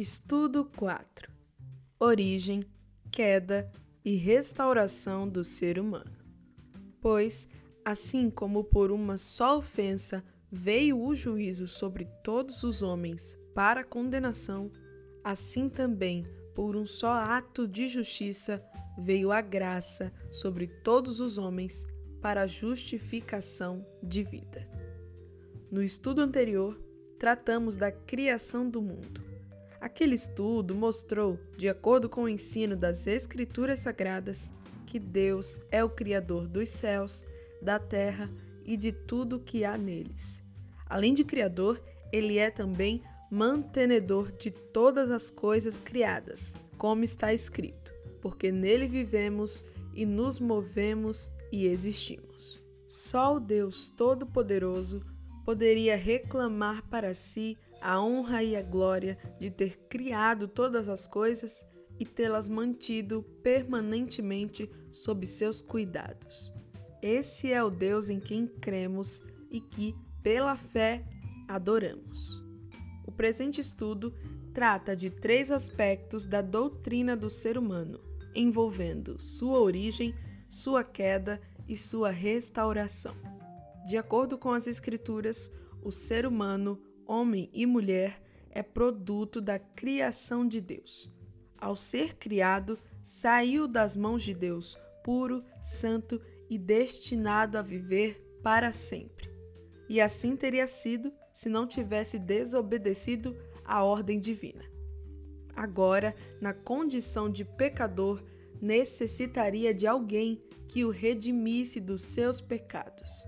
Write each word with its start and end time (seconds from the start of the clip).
Estudo 0.00 0.64
4 0.78 1.30
Origem, 1.98 2.62
queda 3.12 3.70
e 4.02 4.16
restauração 4.16 5.28
do 5.28 5.44
ser 5.44 5.78
humano. 5.78 6.16
Pois, 7.02 7.46
assim 7.84 8.30
como 8.30 8.64
por 8.64 8.90
uma 8.90 9.18
só 9.18 9.58
ofensa 9.58 10.24
veio 10.50 10.98
o 11.04 11.14
juízo 11.14 11.66
sobre 11.66 12.06
todos 12.24 12.62
os 12.62 12.82
homens 12.82 13.38
para 13.54 13.84
condenação, 13.84 14.72
assim 15.22 15.68
também 15.68 16.24
por 16.54 16.76
um 16.76 16.86
só 16.86 17.12
ato 17.12 17.68
de 17.68 17.86
justiça 17.86 18.64
veio 18.96 19.30
a 19.30 19.42
graça 19.42 20.10
sobre 20.30 20.66
todos 20.66 21.20
os 21.20 21.36
homens 21.36 21.86
para 22.22 22.46
justificação 22.46 23.86
de 24.02 24.22
vida. 24.22 24.66
No 25.70 25.82
estudo 25.82 26.22
anterior, 26.22 26.80
tratamos 27.18 27.76
da 27.76 27.92
criação 27.92 28.66
do 28.70 28.80
mundo. 28.80 29.29
Aquele 29.80 30.14
estudo 30.14 30.74
mostrou, 30.74 31.38
de 31.56 31.68
acordo 31.68 32.08
com 32.08 32.24
o 32.24 32.28
ensino 32.28 32.76
das 32.76 33.06
Escrituras 33.06 33.78
Sagradas, 33.78 34.52
que 34.86 34.98
Deus 34.98 35.62
é 35.70 35.82
o 35.82 35.88
Criador 35.88 36.46
dos 36.46 36.68
céus, 36.68 37.24
da 37.62 37.78
terra 37.78 38.30
e 38.64 38.76
de 38.76 38.92
tudo 38.92 39.40
que 39.40 39.64
há 39.64 39.78
neles. 39.78 40.42
Além 40.86 41.14
de 41.14 41.24
Criador, 41.24 41.82
ele 42.12 42.36
é 42.36 42.50
também 42.50 43.02
mantenedor 43.30 44.32
de 44.32 44.50
todas 44.50 45.10
as 45.10 45.30
coisas 45.30 45.78
criadas, 45.78 46.56
como 46.76 47.04
está 47.04 47.32
escrito, 47.32 47.94
porque 48.20 48.52
nele 48.52 48.86
vivemos 48.86 49.64
e 49.94 50.04
nos 50.04 50.40
movemos 50.40 51.30
e 51.50 51.66
existimos. 51.66 52.60
Só 52.86 53.36
o 53.36 53.40
Deus 53.40 53.88
Todo-Poderoso 53.88 55.02
poderia 55.44 55.96
reclamar 55.96 56.82
para 56.88 57.14
si 57.14 57.56
a 57.80 58.02
honra 58.02 58.42
e 58.42 58.56
a 58.56 58.62
glória 58.62 59.18
de 59.38 59.50
ter 59.50 59.76
criado 59.88 60.46
todas 60.46 60.88
as 60.88 61.06
coisas 61.06 61.66
e 61.98 62.04
tê-las 62.04 62.48
mantido 62.48 63.22
permanentemente 63.42 64.70
sob 64.92 65.26
seus 65.26 65.60
cuidados. 65.60 66.52
Esse 67.02 67.52
é 67.52 67.62
o 67.62 67.70
Deus 67.70 68.10
em 68.10 68.20
quem 68.20 68.46
cremos 68.46 69.22
e 69.50 69.60
que, 69.60 69.94
pela 70.22 70.56
fé, 70.56 71.02
adoramos. 71.48 72.42
O 73.06 73.12
presente 73.12 73.60
estudo 73.60 74.14
trata 74.52 74.94
de 74.94 75.10
três 75.10 75.50
aspectos 75.50 76.26
da 76.26 76.42
doutrina 76.42 77.16
do 77.16 77.30
ser 77.30 77.56
humano, 77.56 78.00
envolvendo 78.34 79.20
sua 79.20 79.60
origem, 79.60 80.14
sua 80.48 80.84
queda 80.84 81.40
e 81.68 81.76
sua 81.76 82.10
restauração. 82.10 83.14
De 83.86 83.96
acordo 83.96 84.36
com 84.36 84.50
as 84.50 84.66
Escrituras, 84.66 85.50
o 85.82 85.90
ser 85.90 86.26
humano, 86.26 86.80
homem 87.10 87.50
e 87.52 87.66
mulher, 87.66 88.22
é 88.50 88.62
produto 88.62 89.40
da 89.40 89.58
criação 89.58 90.46
de 90.46 90.60
Deus. 90.60 91.10
Ao 91.58 91.74
ser 91.74 92.14
criado, 92.14 92.78
saiu 93.02 93.66
das 93.66 93.96
mãos 93.96 94.22
de 94.22 94.32
Deus, 94.32 94.78
puro, 95.02 95.44
santo 95.60 96.20
e 96.48 96.56
destinado 96.56 97.58
a 97.58 97.62
viver 97.62 98.38
para 98.42 98.70
sempre. 98.70 99.28
E 99.88 100.00
assim 100.00 100.36
teria 100.36 100.66
sido 100.68 101.12
se 101.34 101.48
não 101.48 101.66
tivesse 101.66 102.18
desobedecido 102.18 103.36
à 103.64 103.82
ordem 103.82 104.20
divina. 104.20 104.64
Agora, 105.56 106.14
na 106.40 106.54
condição 106.54 107.28
de 107.28 107.44
pecador, 107.44 108.22
necessitaria 108.62 109.74
de 109.74 109.86
alguém 109.86 110.40
que 110.68 110.84
o 110.84 110.90
redimisse 110.90 111.80
dos 111.80 112.02
seus 112.02 112.40
pecados 112.40 113.26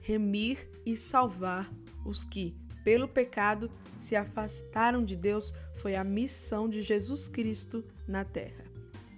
remir 0.00 0.68
e 0.84 0.96
salvar 0.96 1.72
os 2.04 2.24
que, 2.24 2.56
pelo 2.84 3.08
pecado, 3.08 3.70
se 3.96 4.16
afastaram 4.16 5.04
de 5.04 5.16
Deus 5.16 5.52
foi 5.74 5.94
a 5.94 6.04
missão 6.04 6.68
de 6.68 6.80
Jesus 6.80 7.28
Cristo 7.28 7.84
na 8.06 8.24
terra. 8.24 8.64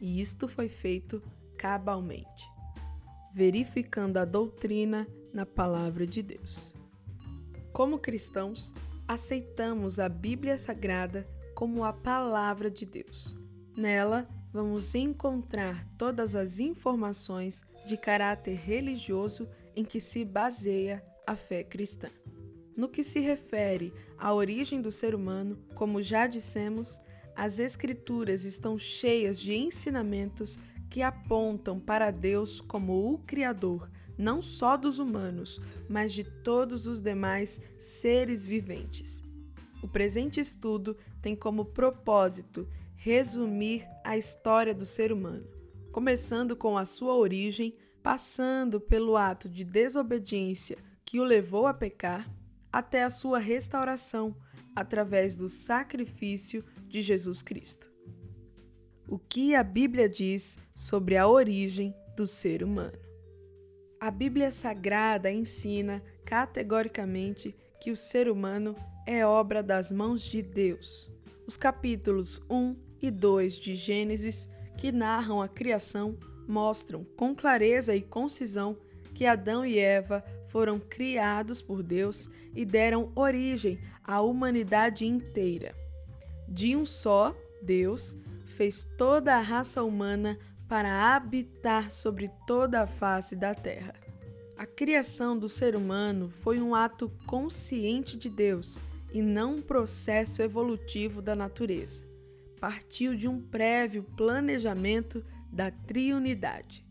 E 0.00 0.20
isto 0.20 0.48
foi 0.48 0.68
feito 0.68 1.22
cabalmente, 1.56 2.50
verificando 3.32 4.16
a 4.16 4.24
doutrina 4.24 5.06
na 5.32 5.46
palavra 5.46 6.06
de 6.06 6.22
Deus. 6.22 6.74
Como 7.72 7.98
cristãos, 7.98 8.74
aceitamos 9.06 9.98
a 9.98 10.08
Bíblia 10.08 10.56
Sagrada 10.56 11.26
como 11.54 11.84
a 11.84 11.92
palavra 11.92 12.70
de 12.70 12.84
Deus. 12.84 13.38
Nela, 13.76 14.28
vamos 14.52 14.94
encontrar 14.94 15.86
todas 15.96 16.34
as 16.34 16.58
informações 16.58 17.62
de 17.86 17.96
caráter 17.96 18.56
religioso 18.56 19.48
em 19.74 19.84
que 19.84 20.00
se 20.00 20.24
baseia 20.24 21.02
a 21.26 21.34
fé 21.34 21.62
cristã. 21.62 22.10
No 22.76 22.88
que 22.88 23.04
se 23.04 23.20
refere 23.20 23.92
à 24.18 24.32
origem 24.32 24.80
do 24.80 24.90
ser 24.90 25.14
humano, 25.14 25.58
como 25.74 26.02
já 26.02 26.26
dissemos, 26.26 27.00
as 27.34 27.58
Escrituras 27.58 28.44
estão 28.44 28.78
cheias 28.78 29.38
de 29.38 29.54
ensinamentos 29.54 30.58
que 30.88 31.02
apontam 31.02 31.80
para 31.80 32.10
Deus 32.10 32.60
como 32.60 33.12
o 33.12 33.18
Criador, 33.18 33.90
não 34.16 34.42
só 34.42 34.76
dos 34.76 34.98
humanos, 34.98 35.60
mas 35.88 36.12
de 36.12 36.24
todos 36.24 36.86
os 36.86 37.00
demais 37.00 37.60
seres 37.78 38.46
viventes. 38.46 39.24
O 39.82 39.88
presente 39.88 40.40
estudo 40.40 40.96
tem 41.20 41.34
como 41.34 41.64
propósito 41.64 42.68
resumir 42.94 43.86
a 44.04 44.16
história 44.16 44.74
do 44.74 44.86
ser 44.86 45.12
humano, 45.12 45.46
começando 45.90 46.54
com 46.54 46.78
a 46.78 46.84
sua 46.84 47.14
origem, 47.14 47.74
passando 48.02 48.80
pelo 48.80 49.16
ato 49.16 49.48
de 49.48 49.64
desobediência 49.64 50.78
que 51.04 51.18
o 51.18 51.24
levou 51.24 51.66
a 51.66 51.74
pecar, 51.74 52.30
até 52.72 53.04
a 53.04 53.10
sua 53.10 53.38
restauração 53.38 54.34
através 54.74 55.36
do 55.36 55.48
sacrifício 55.48 56.64
de 56.88 57.02
Jesus 57.02 57.42
Cristo. 57.42 57.92
O 59.06 59.18
que 59.18 59.54
a 59.54 59.62
Bíblia 59.62 60.08
diz 60.08 60.58
sobre 60.74 61.16
a 61.16 61.28
origem 61.28 61.94
do 62.16 62.26
ser 62.26 62.62
humano? 62.62 62.98
A 64.00 64.10
Bíblia 64.10 64.50
Sagrada 64.50 65.30
ensina 65.30 66.02
categoricamente 66.24 67.54
que 67.80 67.90
o 67.90 67.96
ser 67.96 68.30
humano 68.30 68.74
é 69.06 69.26
obra 69.26 69.62
das 69.62 69.92
mãos 69.92 70.22
de 70.22 70.40
Deus. 70.40 71.12
Os 71.46 71.56
capítulos 71.56 72.40
1 72.48 72.76
e 73.02 73.10
2 73.10 73.56
de 73.56 73.74
Gênesis, 73.74 74.48
que 74.78 74.90
narram 74.90 75.42
a 75.42 75.48
criação, 75.48 76.16
mostram 76.48 77.04
com 77.16 77.34
clareza 77.34 77.94
e 77.94 78.00
concisão 78.00 78.78
que 79.14 79.26
Adão 79.26 79.64
e 79.64 79.78
Eva 79.78 80.24
foram 80.52 80.78
criados 80.78 81.62
por 81.62 81.82
Deus 81.82 82.28
e 82.54 82.62
deram 82.62 83.10
origem 83.16 83.80
à 84.04 84.20
humanidade 84.20 85.06
inteira. 85.06 85.74
De 86.46 86.76
um 86.76 86.84
só, 86.84 87.34
Deus 87.62 88.18
fez 88.44 88.84
toda 88.98 89.34
a 89.34 89.40
raça 89.40 89.82
humana 89.82 90.38
para 90.68 91.14
habitar 91.14 91.90
sobre 91.90 92.30
toda 92.46 92.82
a 92.82 92.86
face 92.86 93.34
da 93.34 93.54
terra. 93.54 93.94
A 94.54 94.66
criação 94.66 95.38
do 95.38 95.48
ser 95.48 95.74
humano 95.74 96.28
foi 96.28 96.60
um 96.60 96.74
ato 96.74 97.10
consciente 97.26 98.18
de 98.18 98.28
Deus 98.28 98.78
e 99.10 99.22
não 99.22 99.56
um 99.56 99.62
processo 99.62 100.42
evolutivo 100.42 101.22
da 101.22 101.34
natureza. 101.34 102.04
Partiu 102.60 103.16
de 103.16 103.26
um 103.26 103.40
prévio 103.40 104.02
planejamento 104.16 105.24
da 105.50 105.70
triunidade. 105.70 106.86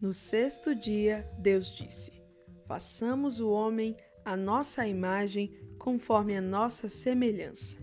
No 0.00 0.12
sexto 0.12 0.74
dia, 0.74 1.28
Deus 1.38 1.70
disse: 1.70 2.12
Façamos 2.66 3.40
o 3.40 3.50
homem 3.50 3.96
a 4.24 4.36
nossa 4.36 4.86
imagem, 4.86 5.52
conforme 5.78 6.36
a 6.36 6.40
nossa 6.40 6.88
semelhança. 6.88 7.78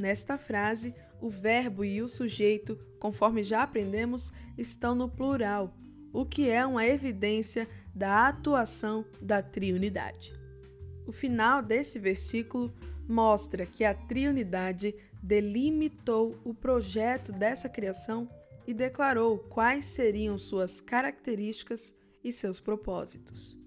Nesta 0.00 0.36
frase, 0.36 0.92
o 1.20 1.30
verbo 1.30 1.84
e 1.84 2.02
o 2.02 2.08
sujeito, 2.08 2.76
conforme 2.98 3.44
já 3.44 3.62
aprendemos, 3.62 4.32
estão 4.56 4.94
no 4.94 5.08
plural, 5.08 5.72
o 6.12 6.26
que 6.26 6.48
é 6.48 6.66
uma 6.66 6.84
evidência 6.84 7.68
da 7.94 8.28
atuação 8.28 9.04
da 9.20 9.40
triunidade. 9.40 10.32
O 11.06 11.12
final 11.12 11.62
desse 11.62 11.98
versículo 11.98 12.74
mostra 13.08 13.64
que 13.64 13.84
a 13.84 13.94
triunidade 13.94 14.94
delimitou 15.22 16.36
o 16.44 16.52
projeto 16.52 17.32
dessa 17.32 17.68
criação 17.68 18.28
e 18.66 18.74
declarou 18.74 19.38
quais 19.38 19.84
seriam 19.84 20.36
suas 20.36 20.80
características 20.80 21.96
e 22.22 22.32
seus 22.32 22.60
propósitos. 22.60 23.58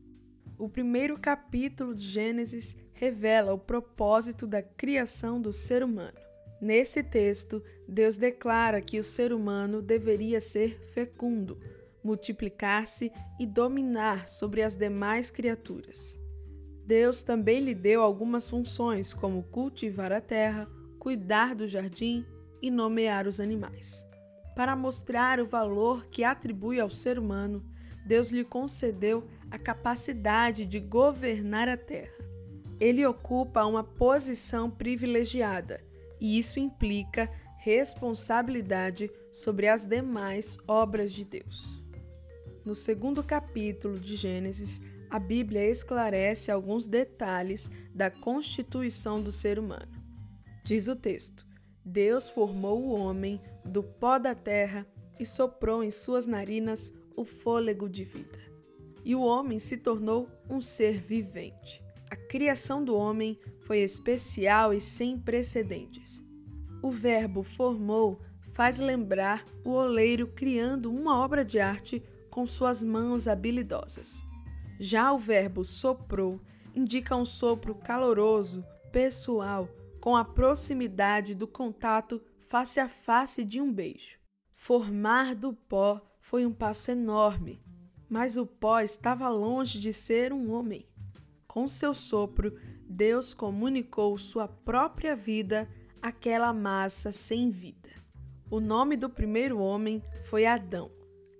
O 0.62 0.70
primeiro 0.70 1.18
capítulo 1.18 1.96
de 1.96 2.06
Gênesis 2.06 2.76
revela 2.94 3.52
o 3.52 3.58
propósito 3.58 4.46
da 4.46 4.62
criação 4.62 5.42
do 5.42 5.52
ser 5.52 5.84
humano. 5.84 6.14
Nesse 6.62 7.02
texto, 7.02 7.64
Deus 7.88 8.16
declara 8.16 8.80
que 8.80 9.00
o 9.00 9.04
ser 9.04 9.34
humano 9.34 9.82
deveria 9.82 10.40
ser 10.40 10.80
fecundo, 10.94 11.58
multiplicar-se 12.04 13.12
e 13.40 13.48
dominar 13.48 14.28
sobre 14.28 14.62
as 14.62 14.76
demais 14.76 15.32
criaturas. 15.32 16.16
Deus 16.86 17.24
também 17.24 17.60
lhe 17.62 17.74
deu 17.74 18.04
algumas 18.04 18.48
funções, 18.48 19.16
como 19.16 19.42
cultivar 19.42 20.12
a 20.12 20.22
terra, 20.22 20.70
cuidar 21.00 21.56
do 21.56 21.68
jardim 21.68 22.24
e 22.62 22.70
nomear 22.70 23.26
os 23.26 23.40
animais. 23.40 24.06
Para 24.56 24.76
mostrar 24.76 25.40
o 25.40 25.46
valor 25.46 26.06
que 26.06 26.24
atribui 26.24 26.80
ao 26.80 26.88
ser 26.88 27.18
humano, 27.18 27.66
Deus 28.06 28.30
lhe 28.30 28.44
concedeu 28.44 29.28
a 29.52 29.60
capacidade 29.60 30.66
de 30.66 30.80
governar 30.80 31.68
a 31.68 31.78
terra. 31.78 32.26
Ele 32.80 33.06
ocupa 33.06 33.66
uma 33.66 33.84
posição 33.84 34.72
privilegiada 34.72 35.82
e 36.20 36.40
isso 36.40 36.60
implica 36.60 37.30
responsabilidade 37.58 39.12
sobre 39.32 39.68
as 39.68 39.86
demais 39.86 40.58
obras 40.68 41.12
de 41.12 41.26
Deus. 41.26 41.86
No 42.66 42.74
segundo 42.74 43.24
capítulo 43.24 44.00
de 44.00 44.16
Gênesis, 44.16 44.82
a 45.10 45.20
Bíblia 45.20 45.70
esclarece 45.70 46.50
alguns 46.50 46.88
detalhes 46.88 47.70
da 47.94 48.10
constituição 48.10 49.22
do 49.22 49.32
ser 49.32 49.60
humano. 49.60 49.92
Diz 50.64 50.88
o 50.88 50.96
texto: 50.96 51.46
Deus 51.84 52.30
formou 52.30 52.82
o 52.82 52.94
homem 52.94 53.42
do 53.66 53.84
pó 53.84 54.18
da 54.18 54.34
terra 54.34 54.88
e 55.20 55.26
soprou 55.26 55.84
em 55.84 55.92
suas 55.92 56.26
narinas 56.26 56.94
o 57.16 57.26
fôlego 57.26 57.90
de 57.90 58.04
vida. 58.04 58.51
E 59.04 59.16
o 59.16 59.22
homem 59.22 59.60
se 59.60 59.78
tornou 59.78 60.30
um 60.50 60.62
ser 60.62 61.00
vivente. 61.00 61.84
A 62.10 62.16
criação 62.16 62.84
do 62.84 62.96
homem 62.96 63.40
foi 63.62 63.80
especial 63.80 64.74
e 64.74 64.82
sem 64.82 65.18
precedentes. 65.18 66.24
O 66.84 66.92
verbo 66.92 67.44
formou 67.44 68.20
faz 68.54 68.80
lembrar 68.80 69.46
o 69.64 69.72
oleiro 69.72 70.28
criando 70.28 70.92
uma 70.92 71.20
obra 71.20 71.46
de 71.46 71.60
arte 71.60 72.04
com 72.30 72.46
suas 72.46 72.84
mãos 72.84 73.28
habilidosas. 73.28 74.22
Já 74.80 75.12
o 75.14 75.18
verbo 75.18 75.64
soprou 75.64 76.42
indica 76.76 77.16
um 77.16 77.26
sopro 77.26 77.76
caloroso, 77.76 78.66
pessoal, 78.92 79.68
com 80.00 80.16
a 80.16 80.26
proximidade 80.26 81.36
do 81.36 81.48
contato 81.48 82.22
face 82.48 82.80
a 82.80 82.88
face 82.88 83.44
de 83.46 83.62
um 83.62 83.72
beijo. 83.72 84.18
Formar 84.54 85.36
do 85.36 85.54
pó 85.54 86.02
foi 86.20 86.46
um 86.46 86.54
passo 86.54 86.92
enorme, 86.92 87.62
mas 88.12 88.36
o 88.36 88.46
pó 88.46 88.82
estava 88.82 89.30
longe 89.30 89.80
de 89.80 89.94
ser 89.94 90.34
um 90.34 90.52
homem. 90.52 90.86
Com 91.48 91.66
seu 91.66 91.94
sopro, 91.94 92.54
Deus 92.86 93.34
comunicou 93.34 94.18
sua 94.18 94.50
própria 94.50 95.16
vida 95.16 95.66
àquela 96.02 96.52
massa 96.52 97.10
sem 97.14 97.50
vida. 97.50 97.90
O 98.50 98.60
nome 98.60 98.98
do 98.98 99.10
primeiro 99.10 99.60
homem 99.60 100.04
foi 100.26 100.46
Adão, 100.46 100.92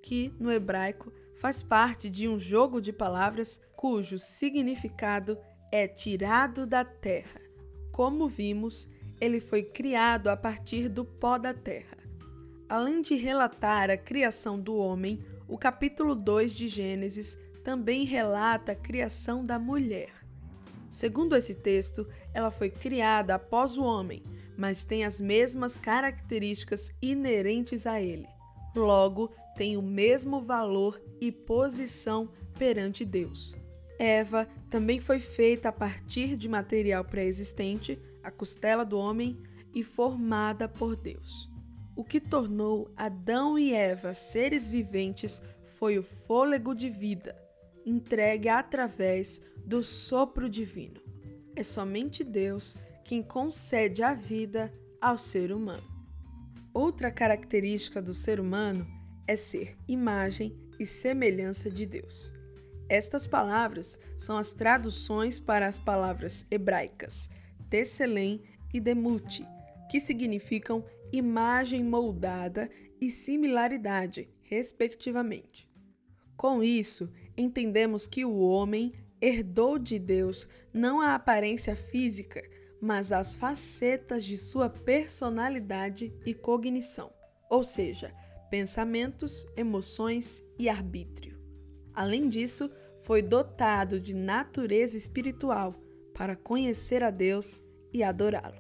que, 0.02 0.34
no 0.40 0.50
hebraico, 0.50 1.12
faz 1.36 1.62
parte 1.62 2.10
de 2.10 2.30
um 2.30 2.40
jogo 2.40 2.80
de 2.80 2.94
palavras 2.94 3.60
cujo 3.76 4.18
significado 4.18 5.38
é 5.74 5.90
tirado 5.90 6.66
da 6.66 6.86
terra. 6.86 7.42
Como 7.92 8.30
vimos, 8.30 8.90
ele 9.20 9.42
foi 9.42 9.62
criado 9.62 10.30
a 10.30 10.38
partir 10.38 10.88
do 10.88 11.04
pó 11.04 11.38
da 11.38 11.54
terra. 11.54 11.98
Além 12.70 13.02
de 13.02 13.16
relatar 13.16 13.90
a 13.90 13.98
criação 13.98 14.58
do 14.58 14.78
homem, 14.78 15.20
o 15.52 15.58
capítulo 15.58 16.16
2 16.16 16.56
de 16.56 16.70
Gênesis 16.70 17.38
também 17.62 18.06
relata 18.06 18.72
a 18.72 18.76
criação 18.76 19.44
da 19.44 19.60
mulher. 19.60 20.14
Segundo 20.90 21.36
esse 21.36 21.54
texto, 21.54 22.08
ela 22.34 22.50
foi 22.50 22.70
criada 22.70 23.36
após 23.36 23.78
o 23.78 23.84
homem, 23.84 24.24
mas 24.58 24.86
tem 24.86 25.04
as 25.04 25.20
mesmas 25.20 25.76
características 25.76 26.94
inerentes 27.02 27.86
a 27.86 28.02
ele. 28.02 28.30
Logo, 28.74 29.30
tem 29.58 29.76
o 29.76 29.82
mesmo 29.82 30.42
valor 30.42 31.02
e 31.20 31.34
posição 31.34 32.30
perante 32.58 33.04
Deus. 33.04 33.54
Eva 34.00 34.48
também 34.70 35.02
foi 35.02 35.20
feita 35.20 35.68
a 35.68 35.74
partir 35.74 36.38
de 36.38 36.48
material 36.48 37.04
pré-existente, 37.04 38.02
a 38.24 38.32
costela 38.32 38.86
do 38.86 38.98
homem, 38.98 39.38
e 39.76 39.84
formada 39.84 40.70
por 40.70 40.96
Deus. 40.96 41.51
O 41.96 42.04
que 42.04 42.20
tornou 42.20 42.90
Adão 42.96 43.58
e 43.60 43.74
Eva 43.74 44.14
seres 44.14 44.70
viventes 44.70 45.42
foi 45.78 45.98
o 45.98 46.04
fôlego 46.04 46.74
de 46.74 46.90
vida, 46.90 47.36
entregue 47.86 48.50
através 48.50 49.42
do 49.66 49.84
sopro 49.84 50.50
divino. 50.50 51.02
É 51.56 51.64
somente 51.64 52.24
Deus 52.24 52.78
quem 53.04 53.22
concede 53.22 54.04
a 54.04 54.14
vida 54.14 54.74
ao 55.02 55.18
ser 55.18 55.52
humano. 55.52 55.90
Outra 56.74 57.12
característica 57.12 58.02
do 58.02 58.14
ser 58.14 58.40
humano 58.40 58.88
é 59.28 59.36
ser 59.36 59.76
imagem 59.88 60.56
e 60.80 60.86
semelhança 60.86 61.70
de 61.70 61.86
Deus. 61.86 62.32
Estas 62.88 63.28
palavras 63.28 64.00
são 64.18 64.38
as 64.38 64.54
traduções 64.54 65.40
para 65.40 65.68
as 65.68 65.80
palavras 65.80 66.46
hebraicas 66.50 67.30
Tesselém 67.70 68.42
e 68.74 68.80
Demute, 68.80 69.46
que 69.90 70.00
significam 70.00 70.84
imagem 71.12 71.84
moldada 71.84 72.70
e 73.00 73.10
similaridade, 73.10 74.30
respectivamente. 74.42 75.70
Com 76.38 76.64
isso, 76.64 77.10
entendemos 77.38 78.08
que 78.08 78.26
o 78.26 78.40
homem 78.40 78.92
herdou 79.22 79.78
de 79.78 80.00
Deus 80.00 80.48
não 80.74 81.00
a 81.00 81.16
aparência 81.16 81.76
física, 81.76 82.42
mas 82.82 83.12
as 83.12 83.36
facetas 83.36 84.26
de 84.26 84.38
sua 84.38 84.70
personalidade 84.70 86.14
e 86.26 86.34
cognição, 86.34 87.14
ou 87.50 87.64
seja, 87.64 88.12
pensamentos, 88.50 89.46
emoções 89.56 90.44
e 90.58 90.68
arbítrio. 90.68 91.40
Além 91.94 92.28
disso, 92.28 92.72
foi 93.02 93.22
dotado 93.22 94.00
de 94.00 94.16
natureza 94.16 94.98
espiritual 94.98 95.76
para 96.14 96.36
conhecer 96.36 97.04
a 97.04 97.12
Deus 97.12 97.62
e 97.94 98.04
adorá-lo. 98.04 98.60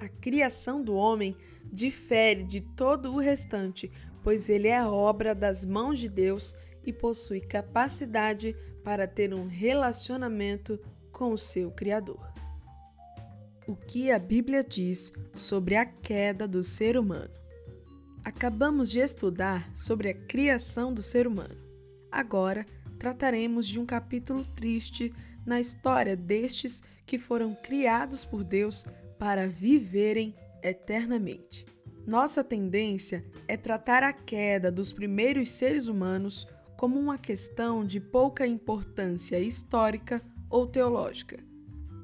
A 0.00 0.08
criação 0.08 0.82
do 0.82 0.94
homem 0.94 1.36
difere 1.72 2.44
de 2.44 2.60
todo 2.60 3.12
o 3.12 3.18
restante, 3.18 3.90
pois 4.22 4.48
ele 4.50 4.68
é 4.68 4.84
obra 4.84 5.34
das 5.34 5.64
mãos 5.64 5.98
de 5.98 6.08
Deus 6.08 6.54
e 6.84 6.92
possui 6.92 7.40
capacidade 7.40 8.54
para 8.84 9.06
ter 9.06 9.32
um 9.32 9.46
relacionamento 9.46 10.78
com 11.10 11.32
o 11.32 11.38
seu 11.38 11.70
Criador. 11.70 12.32
O 13.66 13.76
que 13.76 14.10
a 14.10 14.18
Bíblia 14.18 14.62
diz 14.62 15.12
sobre 15.32 15.76
a 15.76 15.86
queda 15.86 16.46
do 16.46 16.62
ser 16.62 16.98
humano? 16.98 17.30
Acabamos 18.24 18.90
de 18.90 19.00
estudar 19.00 19.70
sobre 19.74 20.10
a 20.10 20.14
criação 20.14 20.92
do 20.92 21.00
ser 21.00 21.26
humano. 21.26 21.56
Agora, 22.10 22.66
trataremos 22.98 23.66
de 23.66 23.80
um 23.80 23.86
capítulo 23.86 24.44
triste 24.44 25.12
na 25.46 25.60
história 25.60 26.16
destes 26.16 26.82
que 27.06 27.18
foram 27.18 27.54
criados 27.54 28.24
por 28.24 28.44
Deus 28.44 28.84
para 29.18 29.48
viverem 29.48 30.34
eternamente. 30.62 31.66
Nossa 32.06 32.42
tendência 32.42 33.24
é 33.46 33.56
tratar 33.56 34.02
a 34.02 34.12
queda 34.12 34.70
dos 34.72 34.92
primeiros 34.92 35.50
seres 35.50 35.88
humanos 35.88 36.46
como 36.76 36.98
uma 36.98 37.16
questão 37.16 37.84
de 37.84 38.00
pouca 38.00 38.46
importância 38.46 39.38
histórica 39.38 40.20
ou 40.50 40.66
teológica. 40.66 41.38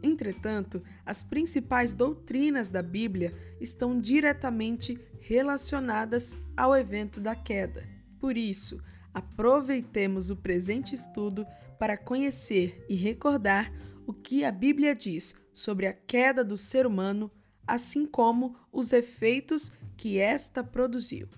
Entretanto, 0.02 0.82
as 1.04 1.22
principais 1.22 1.94
doutrinas 1.94 2.68
da 2.68 2.82
Bíblia 2.82 3.34
estão 3.60 4.00
diretamente 4.00 4.96
relacionadas 5.20 6.38
ao 6.56 6.76
evento 6.76 7.20
da 7.20 7.34
queda. 7.34 7.84
Por 8.20 8.36
isso, 8.36 8.80
aproveitemos 9.12 10.30
o 10.30 10.36
presente 10.36 10.94
estudo 10.94 11.44
para 11.78 11.96
conhecer 11.96 12.84
e 12.88 12.94
recordar 12.94 13.72
o 14.06 14.12
que 14.12 14.44
a 14.44 14.52
Bíblia 14.52 14.94
diz 14.94 15.34
sobre 15.52 15.86
a 15.86 15.92
queda 15.92 16.44
do 16.44 16.56
ser 16.56 16.86
humano, 16.86 17.30
assim 17.68 18.06
como 18.06 18.56
os 18.72 18.92
efeitos 18.94 19.70
que 19.96 20.18
esta 20.18 20.64
produziu. 20.64 21.28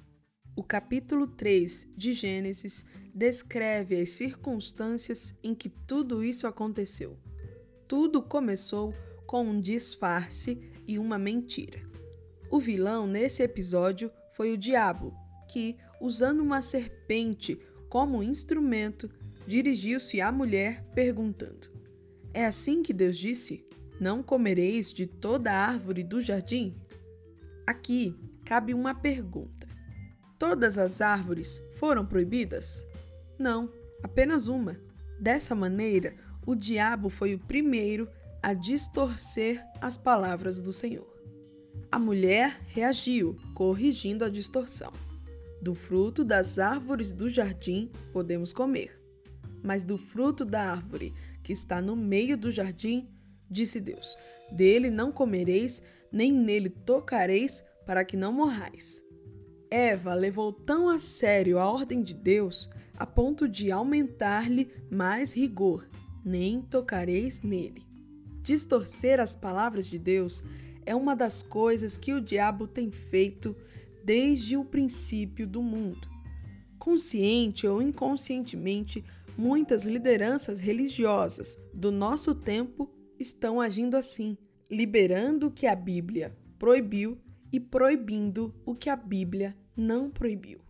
O 0.57 0.63
capítulo 0.63 1.27
3 1.27 1.89
de 1.97 2.13
Gênesis 2.13 2.85
descreve 3.13 4.01
as 4.01 4.11
circunstâncias 4.11 5.35
em 5.43 5.55
que 5.55 5.69
tudo 5.69 6.23
isso 6.23 6.47
aconteceu. 6.47 7.19
Tudo 7.89 8.23
começou 8.23 8.95
com 9.27 9.43
um 9.43 9.61
disfarce 9.61 10.61
e 10.87 10.99
uma 10.99 11.19
mentira. 11.19 11.83
O 12.51 12.61
vilão 12.61 13.07
nesse 13.07 13.43
episódio 13.43 14.11
foi 14.37 14.53
o 14.53 14.59
diabo, 14.59 15.13
que, 15.53 15.77
usando 16.01 16.41
uma 16.41 16.63
serpente 16.63 17.59
como 17.89 18.23
instrumento, 18.23 19.11
dirigiu-se 19.47 20.21
à 20.21 20.31
mulher 20.31 20.85
perguntando: 20.95 21.71
É 22.33 22.45
assim 22.45 22.83
que 22.83 22.93
Deus 22.93 23.17
disse: 23.19 23.65
Não 24.01 24.23
comereis 24.23 24.95
de 24.95 25.07
toda 25.07 25.53
árvore 25.53 26.03
do 26.03 26.23
jardim? 26.23 26.75
Aqui 27.67 28.19
cabe 28.47 28.73
uma 28.73 28.95
pergunta: 28.95 29.69
Todas 30.39 30.79
as 30.79 31.03
árvores 31.03 31.63
foram 31.77 32.07
proibidas? 32.07 32.87
Não, 33.39 33.71
apenas 34.03 34.49
uma. 34.49 34.81
Dessa 35.21 35.55
maneira, 35.55 36.15
o 36.47 36.55
diabo 36.55 37.11
foi 37.11 37.35
o 37.35 37.39
primeiro 37.39 38.09
a 38.43 38.55
distorcer 38.55 39.63
as 39.83 39.99
palavras 39.99 40.63
do 40.63 40.73
Senhor. 40.73 41.07
A 41.93 41.99
mulher 41.99 42.59
reagiu, 42.69 43.37
corrigindo 43.53 44.25
a 44.25 44.31
distorção. 44.31 44.93
Do 45.61 45.75
fruto 45.75 46.25
das 46.25 46.59
árvores 46.59 47.13
do 47.13 47.29
jardim 47.29 47.91
podemos 48.15 48.51
comer, 48.51 48.99
mas 49.63 49.85
do 49.85 49.99
fruto 49.99 50.47
da 50.47 50.71
árvore 50.71 51.13
que 51.43 51.53
está 51.53 51.83
no 51.83 51.95
meio 51.95 52.35
do 52.35 52.51
jardim, 52.51 53.07
disse 53.51 53.81
Deus: 53.81 54.17
dele 54.51 54.91
não 54.91 55.11
comereis, 55.11 55.83
nem 56.13 56.33
nele 56.33 56.69
tocareis, 56.69 57.65
para 57.87 58.05
que 58.05 58.17
não 58.17 58.33
morrais. 58.33 59.03
Eva 59.71 60.15
levou 60.15 60.53
tão 60.53 60.89
a 60.89 60.99
sério 60.99 61.59
a 61.59 61.71
ordem 61.71 62.03
de 62.03 62.15
Deus 62.15 62.69
a 62.97 63.07
ponto 63.07 63.49
de 63.49 63.71
aumentar-lhe 63.71 64.71
mais 64.91 65.33
rigor: 65.33 65.89
nem 66.25 66.61
tocareis 66.61 67.41
nele. 67.41 67.83
Distorcer 68.43 69.21
as 69.21 69.35
palavras 69.35 69.87
de 69.87 69.99
Deus 69.99 70.45
é 70.85 70.95
uma 70.95 71.15
das 71.15 71.43
coisas 71.43 71.97
que 71.97 72.13
o 72.13 72.21
diabo 72.21 72.67
tem 72.67 72.91
feito 72.91 73.57
desde 74.05 74.57
o 74.57 74.65
princípio 74.65 75.47
do 75.47 75.63
mundo. 75.63 76.09
Consciente 76.79 77.67
ou 77.67 77.83
inconscientemente, 77.83 79.05
muitas 79.37 79.85
lideranças 79.85 80.61
religiosas 80.61 81.59
do 81.73 81.91
nosso 81.93 82.35
tempo 82.35 82.91
estão 83.21 83.61
agindo 83.61 83.99
assim, 83.99 84.37
liberando 84.71 85.49
o 85.49 85.51
que 85.51 85.67
a 85.67 85.77
Bíblia 85.77 86.35
proibiu 86.59 87.19
e 87.53 87.61
proibindo 87.61 88.55
o 88.65 88.75
que 88.75 88.89
a 88.89 88.97
Bíblia 88.97 89.55
não 89.77 90.11
proibiu. 90.11 90.61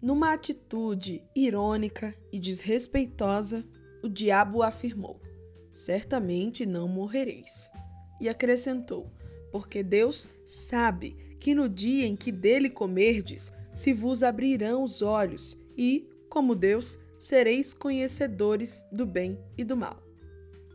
Numa 0.00 0.32
atitude 0.32 1.22
irônica 1.36 2.14
e 2.32 2.38
desrespeitosa, 2.38 3.62
o 4.02 4.08
diabo 4.08 4.62
afirmou: 4.62 5.20
Certamente 5.70 6.64
não 6.64 6.88
morrereis. 6.88 7.70
E 8.18 8.28
acrescentou: 8.28 9.12
Porque 9.52 9.82
Deus 9.82 10.26
sabe 10.46 11.16
que 11.38 11.54
no 11.54 11.68
dia 11.68 12.06
em 12.06 12.16
que 12.16 12.32
dele 12.32 12.70
comerdes, 12.70 13.52
se 13.72 13.92
vos 13.92 14.22
abrirão 14.22 14.82
os 14.82 15.02
olhos, 15.02 15.58
e, 15.76 16.08
como 16.30 16.54
Deus, 16.54 16.98
sereis 17.18 17.74
conhecedores 17.74 18.84
do 18.90 19.04
bem 19.04 19.38
e 19.56 19.64
do 19.64 19.76
mal. 19.76 20.02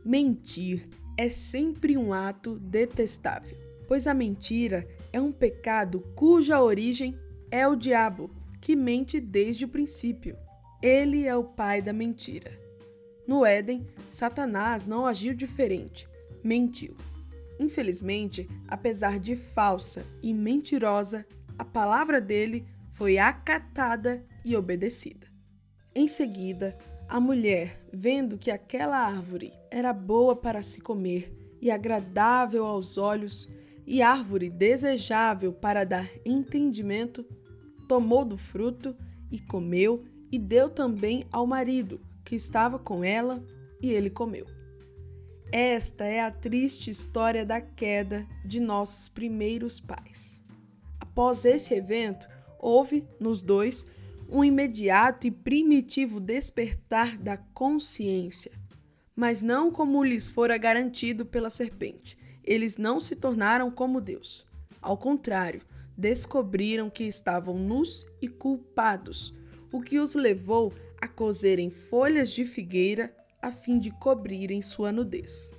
Mentir 0.03 0.87
é 1.17 1.29
sempre 1.29 1.97
um 1.97 2.13
ato 2.13 2.59
detestável, 2.59 3.57
pois 3.87 4.07
a 4.07 4.13
mentira 4.13 4.87
é 5.13 5.19
um 5.21 5.31
pecado 5.31 6.01
cuja 6.15 6.61
origem 6.61 7.17
é 7.51 7.67
o 7.67 7.75
diabo, 7.75 8.29
que 8.59 8.75
mente 8.75 9.19
desde 9.19 9.65
o 9.65 9.69
princípio. 9.69 10.37
Ele 10.81 11.25
é 11.25 11.35
o 11.35 11.43
pai 11.43 11.81
da 11.81 11.93
mentira. 11.93 12.51
No 13.27 13.45
Éden, 13.45 13.87
Satanás 14.09 14.85
não 14.85 15.05
agiu 15.05 15.33
diferente, 15.33 16.07
mentiu. 16.43 16.95
Infelizmente, 17.59 18.47
apesar 18.67 19.19
de 19.19 19.35
falsa 19.35 20.05
e 20.21 20.33
mentirosa, 20.33 21.25
a 21.57 21.63
palavra 21.63 22.19
dele 22.19 22.65
foi 22.93 23.17
acatada 23.17 24.23
e 24.43 24.55
obedecida. 24.55 25.27
Em 25.93 26.07
seguida, 26.07 26.77
a 27.07 27.19
mulher, 27.19 27.79
vendo 27.93 28.37
que 28.37 28.49
aquela 28.49 28.97
árvore 28.97 29.53
era 29.69 29.93
boa 29.93 30.35
para 30.35 30.61
se 30.61 30.81
comer 30.81 31.31
e 31.61 31.69
agradável 31.69 32.65
aos 32.65 32.97
olhos, 32.97 33.49
e 33.87 34.01
árvore 34.01 34.49
desejável 34.49 35.53
para 35.53 35.83
dar 35.83 36.09
entendimento, 36.25 37.23
tomou 37.87 38.25
do 38.25 38.37
fruto 38.37 38.95
e 39.31 39.39
comeu, 39.39 40.03
e 40.31 40.39
deu 40.39 40.69
também 40.69 41.25
ao 41.31 41.45
marido, 41.45 42.01
que 42.23 42.35
estava 42.35 42.79
com 42.79 43.03
ela, 43.03 43.43
e 43.81 43.89
ele 43.91 44.09
comeu. 44.09 44.47
Esta 45.51 46.03
é 46.05 46.21
a 46.21 46.31
triste 46.31 46.89
história 46.89 47.45
da 47.45 47.61
queda 47.61 48.27
de 48.43 48.59
nossos 48.59 49.07
primeiros 49.07 49.79
pais. 49.79 50.43
Após 50.99 51.45
esse 51.45 51.73
evento, 51.75 52.27
houve, 52.59 53.07
nos 53.19 53.43
dois, 53.43 53.87
um 54.29 54.43
imediato 54.43 55.27
e 55.27 55.31
primitivo 55.31 56.19
despertar 56.19 57.17
da 57.17 57.37
consciência, 57.37 58.51
mas 59.15 59.41
não 59.41 59.71
como 59.71 60.03
lhes 60.03 60.29
fora 60.29 60.57
garantido 60.57 61.25
pela 61.25 61.49
serpente. 61.49 62.17
Eles 62.43 62.77
não 62.77 62.99
se 62.99 63.15
tornaram 63.15 63.71
como 63.71 64.01
Deus. 64.01 64.45
Ao 64.81 64.97
contrário, 64.97 65.61
descobriram 65.97 66.89
que 66.89 67.03
estavam 67.03 67.57
nus 67.57 68.05
e 68.21 68.27
culpados, 68.27 69.33
o 69.71 69.81
que 69.81 69.99
os 69.99 70.15
levou 70.15 70.73
a 71.01 71.07
cozerem 71.07 71.69
folhas 71.69 72.31
de 72.31 72.45
figueira 72.45 73.15
a 73.41 73.51
fim 73.51 73.79
de 73.79 73.91
cobrirem 73.91 74.61
sua 74.61 74.91
nudez. 74.91 75.55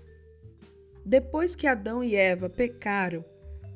Depois 1.05 1.55
que 1.55 1.67
Adão 1.67 2.03
e 2.03 2.17
Eva 2.17 2.51
pecaram, 2.51 3.25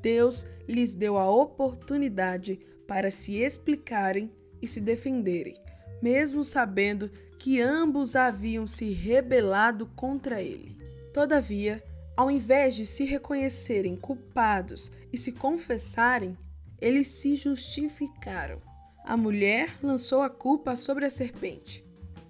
Deus 0.02 0.46
lhes 0.66 0.94
deu 0.94 1.16
a 1.16 1.30
oportunidade 1.30 2.58
para 2.86 3.10
se 3.10 3.36
explicarem 3.36 4.32
e 4.60 4.66
se 4.66 4.80
defenderem, 4.80 5.56
mesmo 6.02 6.42
sabendo 6.44 7.10
que 7.38 7.60
ambos 7.60 8.16
haviam 8.16 8.66
se 8.66 8.90
rebelado 8.90 9.86
contra 9.86 10.42
ele. 10.42 10.76
Todavia, 11.12 11.82
ao 12.16 12.30
invés 12.30 12.74
de 12.74 12.84
se 12.84 13.04
reconhecerem 13.04 13.96
culpados 13.96 14.92
e 15.12 15.16
se 15.16 15.32
confessarem, 15.32 16.36
eles 16.80 17.06
se 17.06 17.36
justificaram. 17.36 18.60
A 19.04 19.16
mulher 19.16 19.78
lançou 19.82 20.22
a 20.22 20.30
culpa 20.30 20.76
sobre 20.76 21.04
a 21.04 21.10
serpente. 21.10 21.84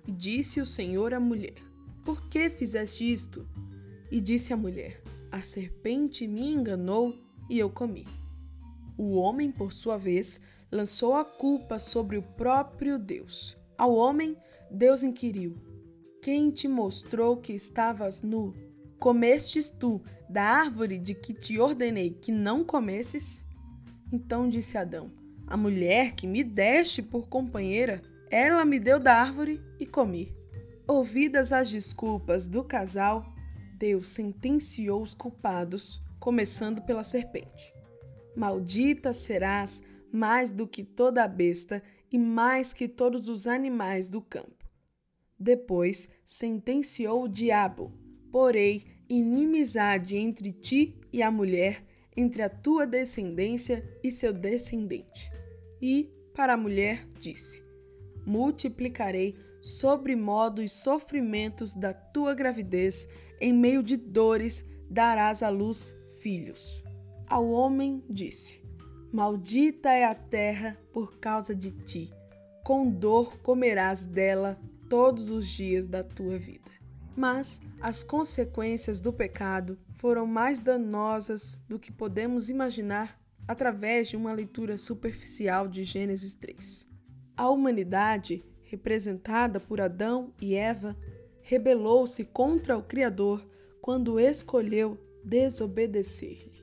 E 0.06 0.12
disse 0.12 0.60
o 0.60 0.66
Senhor 0.66 1.12
à 1.12 1.20
mulher: 1.20 1.54
Por 2.04 2.28
que 2.28 2.48
fizeste 2.48 3.12
isto? 3.12 3.48
E 4.10 4.20
disse 4.20 4.52
a 4.52 4.56
mulher: 4.56 5.02
A 5.30 5.42
serpente 5.42 6.26
me 6.26 6.52
enganou 6.52 7.14
e 7.48 7.58
eu 7.58 7.68
comi. 7.68 8.06
O 8.96 9.16
homem, 9.16 9.50
por 9.50 9.72
sua 9.72 9.96
vez, 9.96 10.40
lançou 10.70 11.14
a 11.14 11.24
culpa 11.24 11.78
sobre 11.78 12.16
o 12.16 12.22
próprio 12.22 12.98
Deus. 12.98 13.56
Ao 13.76 13.94
homem, 13.94 14.36
Deus 14.70 15.02
inquiriu: 15.02 15.56
Quem 16.22 16.50
te 16.50 16.68
mostrou 16.68 17.36
que 17.36 17.52
estavas 17.52 18.22
nu? 18.22 18.52
Comestes 18.98 19.70
tu 19.70 20.02
da 20.28 20.44
árvore 20.44 20.98
de 20.98 21.14
que 21.14 21.32
te 21.32 21.58
ordenei 21.58 22.10
que 22.10 22.30
não 22.30 22.62
comesses? 22.62 23.44
Então 24.12 24.48
disse 24.48 24.78
Adão: 24.78 25.10
A 25.46 25.56
mulher 25.56 26.12
que 26.12 26.26
me 26.26 26.44
deste 26.44 27.02
por 27.02 27.28
companheira, 27.28 28.02
ela 28.30 28.64
me 28.64 28.78
deu 28.78 29.00
da 29.00 29.14
árvore 29.14 29.60
e 29.78 29.86
comi. 29.86 30.32
Ouvidas 30.86 31.52
as 31.52 31.70
desculpas 31.70 32.46
do 32.46 32.62
casal, 32.62 33.24
Deus 33.78 34.08
sentenciou 34.08 35.02
os 35.02 35.14
culpados, 35.14 36.00
começando 36.18 36.82
pela 36.82 37.02
serpente. 37.02 37.72
Maldita 38.36 39.12
serás 39.12 39.82
mais 40.12 40.52
do 40.52 40.66
que 40.66 40.84
toda 40.84 41.24
a 41.24 41.28
besta 41.28 41.82
e 42.10 42.18
mais 42.18 42.72
que 42.72 42.88
todos 42.88 43.28
os 43.28 43.46
animais 43.46 44.08
do 44.08 44.20
campo. 44.20 44.68
Depois 45.38 46.08
sentenciou 46.24 47.24
o 47.24 47.28
diabo: 47.28 47.92
Porei 48.30 48.84
inimizade 49.08 50.16
entre 50.16 50.52
ti 50.52 50.98
e 51.12 51.22
a 51.22 51.30
mulher, 51.30 51.84
entre 52.16 52.42
a 52.42 52.48
tua 52.48 52.86
descendência 52.86 53.84
e 54.02 54.10
seu 54.10 54.32
descendente. 54.32 55.30
E, 55.80 56.10
para 56.34 56.54
a 56.54 56.56
mulher, 56.56 57.06
disse: 57.18 57.62
Multiplicarei 58.26 59.34
sobre 59.62 60.14
modo 60.16 60.62
os 60.62 60.72
sofrimentos 60.72 61.74
da 61.74 61.92
tua 61.92 62.34
gravidez, 62.34 63.08
em 63.40 63.52
meio 63.52 63.82
de 63.82 63.96
dores 63.96 64.64
darás 64.90 65.42
à 65.42 65.48
luz 65.48 65.94
filhos. 66.20 66.82
Ao 67.26 67.48
homem 67.48 68.04
disse: 68.08 68.59
Maldita 69.12 69.90
é 69.90 70.04
a 70.04 70.14
terra 70.14 70.78
por 70.92 71.18
causa 71.18 71.52
de 71.52 71.72
ti. 71.72 72.12
Com 72.62 72.88
dor 72.88 73.38
comerás 73.38 74.06
dela 74.06 74.56
todos 74.88 75.32
os 75.32 75.48
dias 75.48 75.84
da 75.84 76.04
tua 76.04 76.38
vida. 76.38 76.70
Mas 77.16 77.60
as 77.80 78.04
consequências 78.04 79.00
do 79.00 79.12
pecado 79.12 79.76
foram 79.96 80.26
mais 80.26 80.60
danosas 80.60 81.60
do 81.68 81.76
que 81.76 81.90
podemos 81.90 82.50
imaginar 82.50 83.20
através 83.48 84.08
de 84.08 84.16
uma 84.16 84.32
leitura 84.32 84.78
superficial 84.78 85.66
de 85.66 85.82
Gênesis 85.82 86.36
3. 86.36 86.86
A 87.36 87.50
humanidade, 87.50 88.44
representada 88.62 89.58
por 89.58 89.80
Adão 89.80 90.32
e 90.40 90.54
Eva, 90.54 90.96
rebelou-se 91.42 92.24
contra 92.26 92.78
o 92.78 92.82
Criador 92.82 93.44
quando 93.82 94.20
escolheu 94.20 94.96
desobedecer-lhe. 95.24 96.62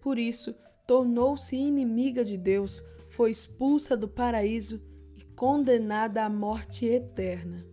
Por 0.00 0.18
isso, 0.18 0.52
tornou-se 0.90 1.54
inimiga 1.54 2.24
de 2.24 2.36
Deus, 2.36 2.84
foi 3.08 3.30
expulsa 3.30 3.96
do 3.96 4.08
paraíso 4.08 4.82
e 5.16 5.22
condenada 5.22 6.24
à 6.24 6.28
morte 6.28 6.84
eterna. 6.84 7.64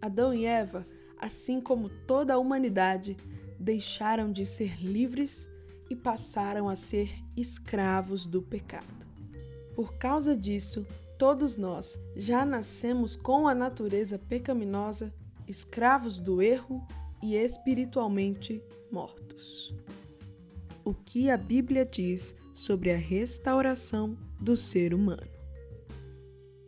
Adão 0.00 0.32
e 0.32 0.46
Eva, 0.46 0.86
assim 1.18 1.60
como 1.60 1.88
toda 1.88 2.34
a 2.34 2.38
humanidade, 2.38 3.16
deixaram 3.58 4.30
de 4.30 4.46
ser 4.46 4.80
livres 4.80 5.50
e 5.90 5.96
passaram 5.96 6.68
a 6.68 6.76
ser 6.76 7.10
escravos 7.36 8.28
do 8.28 8.40
pecado. 8.40 9.08
Por 9.74 9.94
causa 9.94 10.36
disso, 10.36 10.86
todos 11.18 11.56
nós 11.56 11.98
já 12.14 12.44
nascemos 12.44 13.16
com 13.16 13.48
a 13.48 13.54
natureza 13.56 14.20
pecaminosa, 14.20 15.12
escravos 15.48 16.20
do 16.20 16.40
erro 16.40 16.80
e 17.20 17.34
espiritualmente 17.34 18.62
mortos 18.88 19.74
o 20.84 20.94
que 20.94 21.30
a 21.30 21.36
Bíblia 21.36 21.84
diz 21.84 22.36
sobre 22.52 22.92
a 22.92 22.96
restauração 22.96 24.16
do 24.40 24.56
ser 24.56 24.94
humano. 24.94 25.30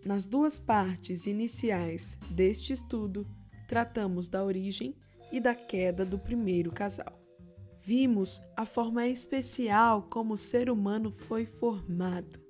Nas 0.05 0.27
duas 0.27 0.59
partes 0.59 1.27
iniciais 1.27 2.19
deste 2.31 2.73
estudo, 2.73 3.27
tratamos 3.67 4.29
da 4.29 4.45
origem 4.45 4.95
e 5.33 5.41
da 5.41 5.55
queda 5.55 6.05
do 6.05 6.19
primeiro 6.19 6.71
casal. 6.71 7.21
Vimos 7.81 8.41
a 8.57 8.65
forma 8.65 9.07
especial 9.07 10.03
como 10.05 10.35
o 10.35 10.39
ser 10.39 10.71
humano 10.71 11.11
foi 11.11 11.47
formado, 11.47 12.41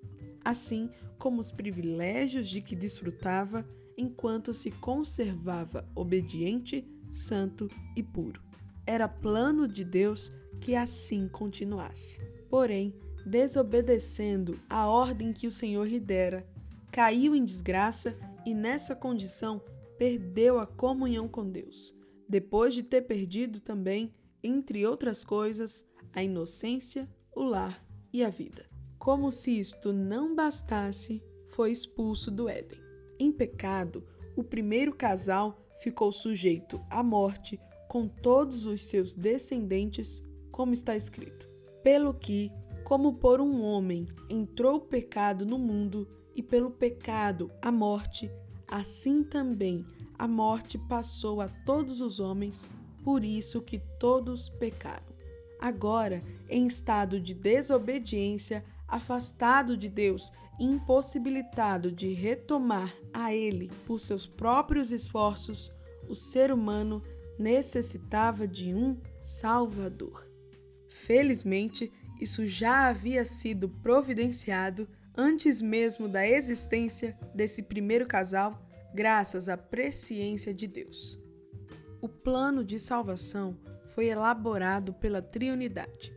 assim 0.44 0.90
como 1.18 1.40
os 1.40 1.50
privilégios 1.50 2.48
de 2.48 2.60
que 2.60 2.76
desfrutava 2.76 3.66
enquanto 3.96 4.52
se 4.52 4.70
conservava 4.70 5.88
obediente, 5.94 6.86
santo 7.10 7.70
e 7.96 8.02
puro. 8.02 8.42
Era 8.86 9.08
plano 9.08 9.66
de 9.66 9.84
Deus 9.84 10.32
que 10.64 10.74
assim 10.74 11.28
continuasse. 11.28 12.18
Porém, 12.48 12.94
desobedecendo 13.26 14.58
a 14.66 14.88
ordem 14.88 15.30
que 15.30 15.46
o 15.46 15.50
Senhor 15.50 15.86
lhe 15.86 16.00
dera, 16.00 16.48
caiu 16.90 17.34
em 17.34 17.44
desgraça 17.44 18.16
e, 18.46 18.54
nessa 18.54 18.96
condição, 18.96 19.60
perdeu 19.98 20.58
a 20.58 20.66
comunhão 20.66 21.28
com 21.28 21.46
Deus, 21.46 21.94
depois 22.26 22.72
de 22.72 22.82
ter 22.82 23.02
perdido 23.02 23.60
também, 23.60 24.14
entre 24.42 24.86
outras 24.86 25.22
coisas, 25.22 25.86
a 26.14 26.22
inocência, 26.22 27.06
o 27.36 27.42
lar 27.42 27.84
e 28.10 28.24
a 28.24 28.30
vida. 28.30 28.64
Como 28.98 29.30
se 29.30 29.58
isto 29.58 29.92
não 29.92 30.34
bastasse, 30.34 31.22
foi 31.50 31.72
expulso 31.72 32.30
do 32.30 32.48
Éden. 32.48 32.80
Em 33.18 33.30
pecado, 33.30 34.02
o 34.34 34.42
primeiro 34.42 34.94
casal 34.94 35.60
ficou 35.82 36.10
sujeito 36.10 36.80
à 36.88 37.02
morte 37.02 37.60
com 37.86 38.08
todos 38.08 38.64
os 38.64 38.80
seus 38.80 39.12
descendentes, 39.12 40.24
como 40.54 40.72
está 40.72 40.94
escrito. 40.94 41.48
Pelo 41.82 42.14
que, 42.14 42.48
como 42.84 43.14
por 43.14 43.40
um 43.40 43.60
homem 43.60 44.06
entrou 44.30 44.76
o 44.76 44.80
pecado 44.80 45.44
no 45.44 45.58
mundo, 45.58 46.06
e 46.32 46.44
pelo 46.44 46.70
pecado 46.70 47.50
a 47.60 47.72
morte, 47.72 48.30
assim 48.68 49.24
também 49.24 49.84
a 50.16 50.28
morte 50.28 50.78
passou 50.78 51.40
a 51.40 51.48
todos 51.48 52.00
os 52.00 52.20
homens, 52.20 52.70
por 53.02 53.24
isso 53.24 53.60
que 53.60 53.80
todos 53.98 54.48
pecaram. 54.48 55.12
Agora, 55.60 56.22
em 56.48 56.66
estado 56.66 57.18
de 57.18 57.34
desobediência, 57.34 58.64
afastado 58.86 59.76
de 59.76 59.88
Deus, 59.88 60.30
impossibilitado 60.60 61.90
de 61.90 62.12
retomar 62.12 62.94
a 63.12 63.34
Ele 63.34 63.72
por 63.84 63.98
seus 63.98 64.24
próprios 64.24 64.92
esforços, 64.92 65.72
o 66.08 66.14
ser 66.14 66.52
humano 66.52 67.02
necessitava 67.36 68.46
de 68.46 68.72
um 68.72 68.96
Salvador. 69.20 70.33
Felizmente, 71.06 71.92
isso 72.18 72.46
já 72.46 72.88
havia 72.88 73.26
sido 73.26 73.68
providenciado 73.68 74.88
antes 75.14 75.60
mesmo 75.60 76.08
da 76.08 76.26
existência 76.26 77.14
desse 77.34 77.62
primeiro 77.62 78.06
casal, 78.06 78.66
graças 78.94 79.50
à 79.50 79.56
presciência 79.56 80.54
de 80.54 80.66
Deus. 80.66 81.20
O 82.00 82.08
plano 82.08 82.64
de 82.64 82.78
salvação 82.78 83.58
foi 83.94 84.06
elaborado 84.06 84.94
pela 84.94 85.20
Trinidade, 85.20 86.10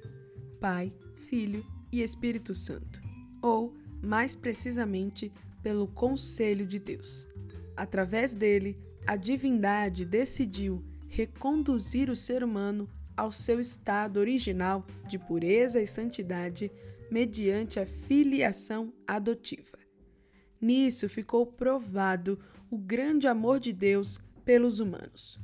Pai, 0.61 0.95
Filho 1.29 1.65
e 1.91 2.01
Espírito 2.01 2.53
Santo, 2.53 3.01
ou, 3.41 3.75
mais 4.01 4.37
precisamente, 4.37 5.29
pelo 5.61 5.89
Conselho 5.89 6.65
de 6.65 6.79
Deus. 6.79 7.27
Através 7.75 8.33
dele, 8.33 8.77
a 9.05 9.17
divindade 9.17 10.05
decidiu 10.05 10.81
reconduzir 11.09 12.09
o 12.09 12.15
ser 12.15 12.41
humano 12.41 12.89
ao 13.17 13.31
seu 13.31 13.59
estado 13.59 14.19
original 14.19 14.85
de 15.07 15.17
pureza 15.17 15.81
e 15.81 15.87
santidade 15.87 16.71
mediante 17.09 17.79
a 17.79 17.85
filiação 17.85 18.93
adotiva. 19.07 19.77
Nisso 20.61 21.09
ficou 21.09 21.45
provado 21.45 22.39
o 22.69 22.77
grande 22.77 23.27
amor 23.27 23.59
de 23.59 23.73
Deus 23.73 24.19
pelos 24.45 24.79
humanos. 24.79 25.39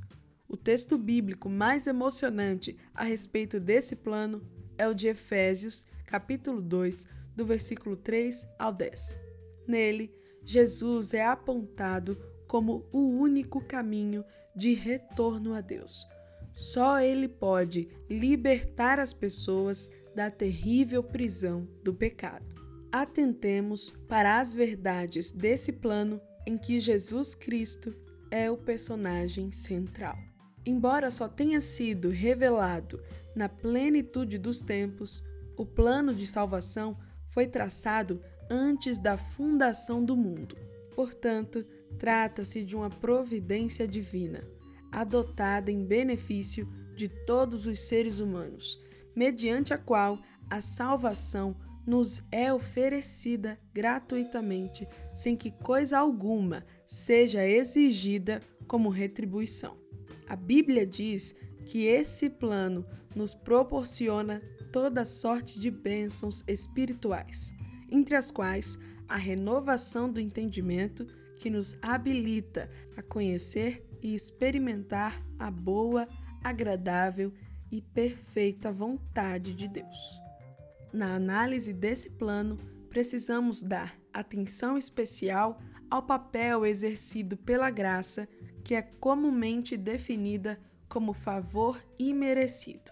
O 0.47 0.55
texto 0.55 0.97
bíblico 0.97 1.49
mais 1.49 1.87
emocionante 1.87 2.77
a 2.93 3.03
respeito 3.03 3.59
desse 3.59 3.95
plano 3.95 4.41
é 4.77 4.87
o 4.87 4.93
de 4.93 5.07
Efésios, 5.07 5.85
capítulo 6.05 6.61
2, 6.61 7.07
do 7.35 7.45
versículo 7.45 7.95
3 7.95 8.47
ao 8.59 8.71
10. 8.71 9.17
Nele, 9.67 10.13
Jesus 10.43 11.13
é 11.13 11.25
apontado 11.25 12.17
como 12.47 12.87
o 12.91 12.99
único 12.99 13.63
caminho 13.63 14.23
de 14.55 14.73
retorno 14.73 15.53
a 15.53 15.61
Deus. 15.61 16.05
Só 16.53 16.99
Ele 16.99 17.27
pode 17.27 17.89
libertar 18.09 18.99
as 18.99 19.11
pessoas 19.11 19.89
da 20.15 20.29
terrível 20.29 21.03
prisão 21.03 21.67
do 21.83 21.93
pecado. 21.93 22.55
Atentemos 22.91 23.91
para 24.07 24.39
as 24.39 24.53
verdades 24.53 25.31
desse 25.31 25.73
plano 25.73 26.21
em 26.45 26.57
que 26.57 26.79
Jesus 26.79 27.33
Cristo 27.33 27.95
é 28.29 28.51
o 28.51 28.57
personagem 28.57 29.51
central. 29.51 30.17
Embora 30.65 31.09
só 31.09 31.27
tenha 31.27 31.59
sido 31.59 32.09
revelado 32.09 33.01
na 33.35 33.49
plenitude 33.49 34.37
dos 34.37 34.61
tempos, 34.61 35.23
o 35.57 35.65
plano 35.65 36.13
de 36.13 36.27
salvação 36.27 36.97
foi 37.31 37.47
traçado 37.47 38.21
antes 38.49 38.99
da 38.99 39.17
fundação 39.17 40.05
do 40.05 40.15
mundo. 40.15 40.55
Portanto, 40.95 41.65
trata-se 41.97 42.63
de 42.63 42.75
uma 42.75 42.89
providência 42.89 43.87
divina, 43.87 44.43
adotada 44.93 45.71
em 45.71 45.85
benefício 45.85 46.67
de 46.95 47.09
todos 47.09 47.65
os 47.67 47.79
seres 47.79 48.19
humanos, 48.19 48.79
mediante 49.15 49.73
a 49.73 49.77
qual 49.77 50.19
a 50.49 50.61
salvação 50.61 51.55
nos 51.85 52.23
é 52.31 52.53
oferecida 52.53 53.59
gratuitamente, 53.73 54.87
sem 55.13 55.35
que 55.35 55.51
coisa 55.51 55.97
alguma 55.97 56.65
seja 56.85 57.45
exigida 57.45 58.41
como 58.67 58.89
retribuição. 58.89 59.77
A 60.29 60.35
Bíblia 60.35 60.85
diz 60.85 61.35
que 61.65 61.85
esse 61.85 62.29
plano 62.29 62.85
nos 63.15 63.33
proporciona 63.33 64.41
toda 64.71 65.05
sorte 65.05 65.59
de 65.59 65.69
bênçãos 65.69 66.43
espirituais, 66.47 67.53
entre 67.91 68.15
as 68.15 68.31
quais 68.31 68.79
a 69.07 69.17
renovação 69.17 70.11
do 70.11 70.19
entendimento 70.19 71.05
que 71.35 71.49
nos 71.49 71.77
habilita 71.81 72.69
a 72.95 73.01
conhecer 73.01 73.85
e 74.03 74.13
experimentar 74.13 75.25
a 75.39 75.49
boa, 75.49 76.07
agradável 76.43 77.33
e 77.71 77.81
perfeita 77.81 78.71
vontade 78.71 79.55
de 79.55 79.67
Deus. 79.67 80.21
Na 80.91 81.15
análise 81.15 81.73
desse 81.73 82.11
plano, 82.11 82.59
precisamos 82.89 83.63
dar 83.63 83.97
atenção 84.13 84.77
especial 84.77 85.59
ao 85.89 86.03
papel 86.03 86.65
exercido 86.65 87.37
pela 87.37 87.71
graça, 87.71 88.27
que 88.63 88.75
é 88.75 88.81
comumente 88.81 89.77
definida 89.77 90.59
como 90.89 91.13
favor 91.13 91.83
imerecido. 91.97 92.91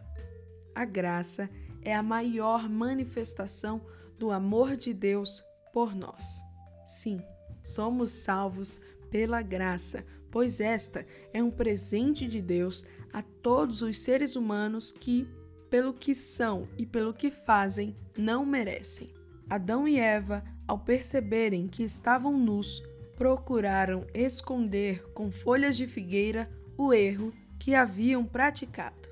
A 0.73 0.85
graça 0.85 1.49
é 1.81 1.93
a 1.93 2.01
maior 2.01 2.69
manifestação 2.69 3.85
do 4.17 4.31
amor 4.31 4.77
de 4.77 4.93
Deus 4.93 5.43
por 5.73 5.93
nós. 5.93 6.41
Sim, 6.85 7.21
somos 7.61 8.11
salvos 8.11 8.79
pela 9.11 9.41
graça, 9.41 10.05
pois 10.31 10.59
esta 10.59 11.05
é 11.33 11.43
um 11.43 11.51
presente 11.51 12.27
de 12.27 12.41
Deus 12.41 12.85
a 13.13 13.21
todos 13.21 13.81
os 13.81 13.99
seres 13.99 14.35
humanos 14.35 14.91
que, 14.91 15.27
pelo 15.69 15.93
que 15.93 16.15
são 16.15 16.67
e 16.77 16.85
pelo 16.85 17.13
que 17.13 17.29
fazem, 17.29 17.95
não 18.17 18.45
merecem. 18.45 19.13
Adão 19.49 19.87
e 19.87 19.99
Eva, 19.99 20.43
ao 20.65 20.79
perceberem 20.79 21.67
que 21.67 21.83
estavam 21.83 22.37
nus, 22.37 22.81
procuraram 23.17 24.07
esconder 24.13 25.03
com 25.13 25.29
folhas 25.29 25.75
de 25.75 25.85
figueira 25.85 26.49
o 26.77 26.93
erro 26.93 27.33
que 27.59 27.75
haviam 27.75 28.25
praticado. 28.25 29.09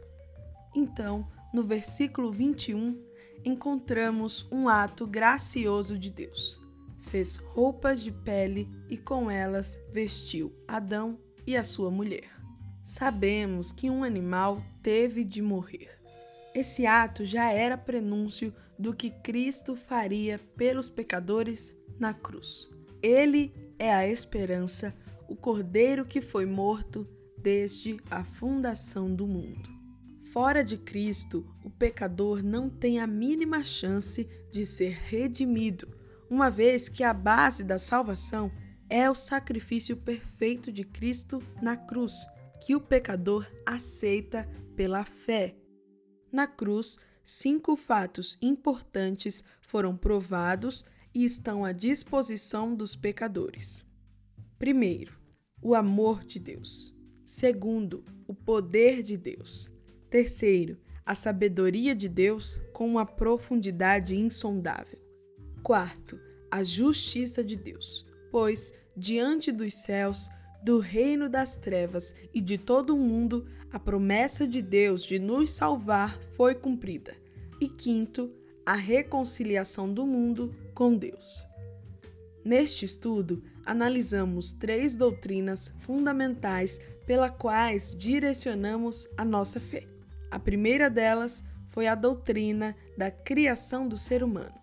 Então, 0.73 1.27
no 1.53 1.62
versículo 1.62 2.32
21, 2.32 2.99
encontramos 3.43 4.47
um 4.51 4.69
ato 4.69 5.05
gracioso 5.05 5.97
de 5.97 6.10
Deus. 6.10 6.60
Fez 7.01 7.38
roupas 7.38 8.03
de 8.03 8.12
pele 8.12 8.67
e 8.89 8.97
com 8.97 9.29
elas 9.29 9.79
vestiu 9.91 10.53
Adão 10.67 11.17
e 11.45 11.55
a 11.55 11.63
sua 11.63 11.89
mulher 11.89 12.39
sabemos 12.89 13.71
que 13.71 13.88
um 13.88 14.03
animal 14.03 14.63
teve 14.81 15.23
de 15.23 15.43
morrer. 15.43 15.91
Esse 16.55 16.88
ato 16.88 17.23
já 17.23 17.51
era 17.51 17.77
prenúncio 17.77 18.51
do 18.79 18.95
que 18.95 19.12
Cristo 19.12 19.75
faria 19.75 20.39
pelos 20.57 20.89
pecadores 20.89 21.77
na 21.99 22.15
cruz. 22.15 22.67
Ele 22.99 23.53
é 23.77 23.93
a 23.93 24.07
esperança, 24.07 24.95
o 25.27 25.35
cordeiro 25.35 26.03
que 26.03 26.19
foi 26.19 26.47
morto 26.47 27.07
desde 27.38 27.99
a 28.09 28.23
fundação 28.23 29.13
do 29.13 29.27
mundo. 29.27 29.69
Fora 30.33 30.65
de 30.65 30.75
Cristo, 30.75 31.45
o 31.63 31.69
pecador 31.69 32.41
não 32.41 32.71
tem 32.71 32.99
a 32.99 33.05
mínima 33.05 33.63
chance 33.63 34.27
de 34.51 34.65
ser 34.65 34.97
redimido, 35.07 35.88
uma 36.30 36.50
vez 36.50 36.88
que 36.88 37.04
a 37.04 37.13
base 37.13 37.63
da 37.63 37.80
salvação 37.80 38.52
é 38.89 39.10
o 39.10 39.15
sacrifício 39.15 39.98
perfeito 39.98 40.72
de 40.72 40.84
Cristo 40.84 41.42
na 41.62 41.76
cruz 41.76 42.28
que 42.60 42.76
o 42.76 42.82
pecador 42.82 43.50
aceita 43.65 44.50
pela 44.76 45.04
fé. 45.04 45.56
Na 46.32 46.46
cruz, 46.46 46.98
cinco 47.24 47.76
fatos 47.76 48.38
importantes 48.42 49.44
foram 49.62 49.96
provados 49.96 50.84
e 51.13 51.24
estão 51.24 51.63
à 51.63 51.72
disposição 51.72 52.76
dos 52.76 52.96
pecadores. 52.96 53.86
Primeiro, 54.58 55.18
o 55.62 55.74
amor 55.74 56.26
de 56.26 56.39
Deus. 56.39 56.94
Segundo, 57.26 58.04
o 58.28 58.34
poder 58.34 59.04
de 59.04 59.18
Deus. 59.18 59.72
Terceiro, 60.10 60.78
a 61.06 61.15
sabedoria 61.15 61.96
de 61.96 62.10
Deus 62.10 62.58
com 62.74 62.88
uma 62.88 63.06
profundidade 63.06 64.15
insondável. 64.15 65.09
Quarto, 65.63 66.19
a 66.50 66.63
justiça 66.63 67.43
de 67.43 67.56
Deus, 67.56 68.06
pois 68.32 68.74
diante 68.95 69.52
dos 69.52 69.74
céus 69.74 70.30
do 70.63 70.80
reino 70.80 71.30
das 71.30 71.56
trevas 71.56 72.13
e 72.34 72.41
de 72.41 72.58
todo 72.58 72.95
o 72.95 73.00
mundo, 73.00 73.45
a 73.72 73.80
promessa 73.80 74.48
de 74.48 74.62
Deus 74.62 75.04
de 75.04 75.19
nos 75.19 75.52
salvar 75.52 76.19
foi 76.34 76.56
cumprida. 76.56 77.15
E 77.62 77.67
quinto, 77.67 78.32
a 78.65 78.76
reconciliação 78.76 79.91
do 79.93 80.06
mundo 80.06 80.54
com 80.74 80.95
Deus. 80.95 81.43
Neste 82.43 82.86
estudo, 82.86 83.43
analisamos 83.65 84.54
três 84.54 84.95
doutrinas 84.95 85.74
fundamentais 85.80 86.80
pela 87.06 87.30
quais 87.30 87.95
direcionamos 87.98 89.08
a 89.17 89.26
nossa 89.26 89.60
fé. 89.60 89.84
A 90.32 90.39
primeira 90.39 90.89
delas 90.89 91.43
foi 91.67 91.88
a 91.88 91.95
doutrina 91.95 92.76
da 92.98 93.12
criação 93.12 93.88
do 93.88 93.98
ser 93.98 94.24
humano. 94.24 94.59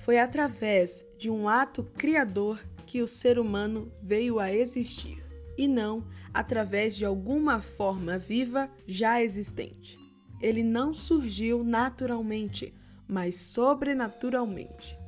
Foi 0.00 0.18
através 0.18 1.06
de 1.18 1.28
um 1.28 1.48
ato 1.48 1.84
criador 1.84 2.58
que 2.86 3.02
o 3.02 3.06
ser 3.06 3.38
humano 3.38 3.92
veio 4.02 4.38
a 4.38 4.52
existir, 4.52 5.22
e 5.58 5.68
não 5.68 6.06
através 6.32 6.96
de 6.96 7.04
alguma 7.04 7.60
forma 7.60 8.18
viva 8.18 8.70
já 8.86 9.22
existente. 9.22 9.98
Ele 10.40 10.62
não 10.62 10.94
surgiu 10.94 11.62
naturalmente, 11.62 12.74
mas 13.06 13.34
sobrenaturalmente. 13.36 14.98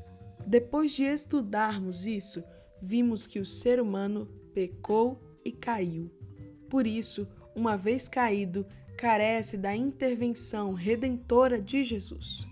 Depois 0.46 0.92
de 0.92 1.04
estudarmos 1.04 2.06
isso, 2.06 2.44
vimos 2.82 3.26
que 3.26 3.38
o 3.38 3.46
ser 3.46 3.80
humano 3.80 4.28
pecou 4.52 5.18
e 5.42 5.50
caiu. 5.50 6.10
Por 6.68 6.86
isso, 6.86 7.26
uma 7.56 7.78
vez 7.78 8.08
caído, 8.08 8.66
carece 8.98 9.56
da 9.56 9.74
intervenção 9.74 10.74
redentora 10.74 11.58
de 11.58 11.82
Jesus. 11.82 12.46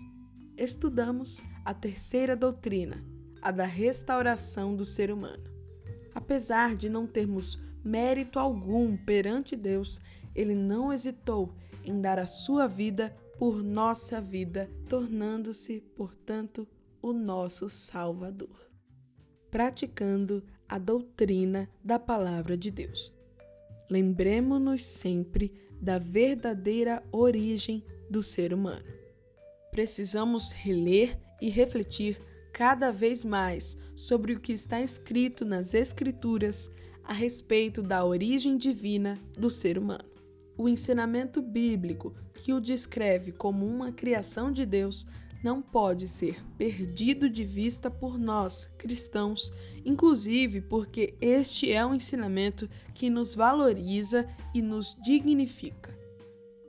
Estudamos 0.57 1.43
a 1.63 1.73
terceira 1.73 2.35
doutrina, 2.35 3.03
a 3.41 3.51
da 3.51 3.65
restauração 3.65 4.75
do 4.75 4.85
ser 4.85 5.11
humano. 5.11 5.43
Apesar 6.13 6.75
de 6.75 6.89
não 6.89 7.07
termos 7.07 7.59
mérito 7.83 8.37
algum 8.37 8.95
perante 8.97 9.55
Deus, 9.55 9.99
ele 10.35 10.55
não 10.55 10.91
hesitou 10.91 11.53
em 11.83 11.99
dar 11.99 12.19
a 12.19 12.25
sua 12.25 12.67
vida 12.67 13.15
por 13.37 13.63
nossa 13.63 14.21
vida, 14.21 14.69
tornando-se, 14.87 15.81
portanto, 15.95 16.67
o 17.01 17.11
nosso 17.11 17.67
Salvador. 17.69 18.69
Praticando 19.49 20.43
a 20.69 20.77
doutrina 20.77 21.67
da 21.83 21.97
Palavra 21.97 22.55
de 22.55 22.69
Deus. 22.69 23.13
Lembremos-nos 23.89 24.85
sempre 24.85 25.51
da 25.81 25.97
verdadeira 25.97 27.03
origem 27.11 27.83
do 28.09 28.21
ser 28.21 28.53
humano. 28.53 28.85
Precisamos 29.71 30.51
reler 30.51 31.19
e 31.41 31.49
refletir 31.49 32.21
cada 32.53 32.91
vez 32.91 33.25
mais 33.25 33.77
sobre 33.95 34.33
o 34.33 34.39
que 34.39 34.53
está 34.53 34.79
escrito 34.81 35.43
nas 35.43 35.73
Escrituras 35.73 36.69
a 37.03 37.13
respeito 37.13 37.81
da 37.81 38.05
origem 38.05 38.57
divina 38.57 39.19
do 39.37 39.49
ser 39.49 39.77
humano. 39.77 40.05
O 40.57 40.69
ensinamento 40.69 41.41
bíblico 41.41 42.13
que 42.33 42.53
o 42.53 42.61
descreve 42.61 43.31
como 43.31 43.65
uma 43.65 43.91
criação 43.91 44.51
de 44.51 44.65
Deus 44.65 45.07
não 45.43 45.61
pode 45.61 46.07
ser 46.07 46.43
perdido 46.55 47.27
de 47.29 47.43
vista 47.43 47.89
por 47.89 48.19
nós, 48.19 48.69
cristãos, 48.77 49.51
inclusive 49.83 50.61
porque 50.61 51.15
este 51.19 51.71
é 51.71 51.83
um 51.83 51.95
ensinamento 51.95 52.69
que 52.93 53.09
nos 53.09 53.33
valoriza 53.33 54.27
e 54.53 54.61
nos 54.61 54.95
dignifica. 55.01 56.00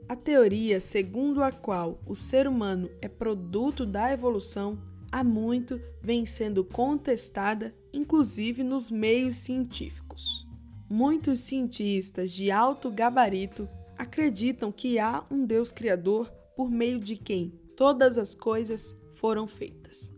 A 0.07 0.15
teoria 0.15 0.81
segundo 0.81 1.41
a 1.41 1.51
qual 1.51 1.99
o 2.05 2.13
ser 2.13 2.47
humano 2.47 2.89
é 3.01 3.07
produto 3.07 3.85
da 3.85 4.11
evolução 4.11 4.77
há 5.11 5.23
muito 5.23 5.79
vem 6.01 6.25
sendo 6.25 6.63
contestada, 6.63 7.73
inclusive 7.93 8.63
nos 8.63 8.91
meios 8.91 9.37
científicos. 9.37 10.45
Muitos 10.89 11.39
cientistas 11.39 12.31
de 12.31 12.51
alto 12.51 12.91
gabarito 12.91 13.67
acreditam 13.97 14.71
que 14.71 14.99
há 14.99 15.23
um 15.31 15.45
Deus 15.45 15.71
Criador 15.71 16.29
por 16.55 16.69
meio 16.69 16.99
de 16.99 17.15
quem 17.15 17.49
todas 17.75 18.17
as 18.17 18.35
coisas 18.35 18.95
foram 19.13 19.47
feitas. 19.47 20.11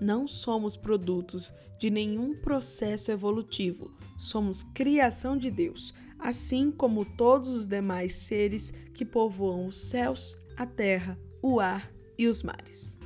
Não 0.00 0.26
somos 0.26 0.76
produtos 0.76 1.52
de 1.78 1.90
nenhum 1.90 2.34
processo 2.40 3.10
evolutivo, 3.10 3.90
somos 4.16 4.62
criação 4.62 5.36
de 5.36 5.50
Deus, 5.50 5.92
assim 6.18 6.70
como 6.70 7.04
todos 7.04 7.48
os 7.50 7.66
demais 7.66 8.14
seres 8.14 8.72
que 8.94 9.04
povoam 9.04 9.66
os 9.66 9.88
céus, 9.88 10.38
a 10.56 10.66
terra, 10.66 11.18
o 11.42 11.60
ar 11.60 11.90
e 12.18 12.26
os 12.26 12.42
mares. 12.42 12.98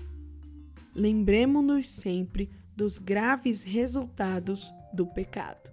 Lembremos-nos 0.95 1.89
sempre 1.89 2.51
dos 2.77 2.99
graves 2.99 3.63
resultados 3.63 4.73
do 4.93 5.07
pecado. 5.07 5.73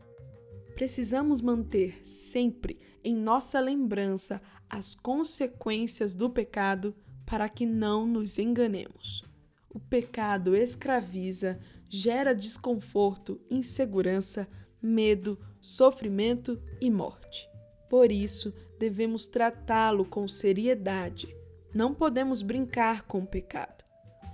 Precisamos 0.75 1.41
manter 1.41 1.99
sempre 2.05 2.77
em 3.03 3.15
nossa 3.15 3.59
lembrança 3.59 4.41
as 4.69 4.93
consequências 4.93 6.13
do 6.13 6.29
pecado 6.29 6.95
para 7.25 7.47
que 7.47 7.65
não 7.65 8.05
nos 8.05 8.37
enganemos. 8.37 9.23
O 9.69 9.79
pecado 9.79 10.55
escraviza, 10.55 11.59
gera 11.89 12.33
desconforto, 12.33 13.39
insegurança, 13.49 14.47
medo, 14.81 15.39
sofrimento 15.65 16.61
e 16.79 16.91
morte. 16.91 17.49
Por 17.89 18.11
isso, 18.11 18.53
devemos 18.77 19.25
tratá-lo 19.25 20.05
com 20.05 20.27
seriedade. 20.27 21.35
Não 21.73 21.91
podemos 21.91 22.43
brincar 22.43 23.01
com 23.07 23.19
o 23.19 23.27
pecado. 23.27 23.83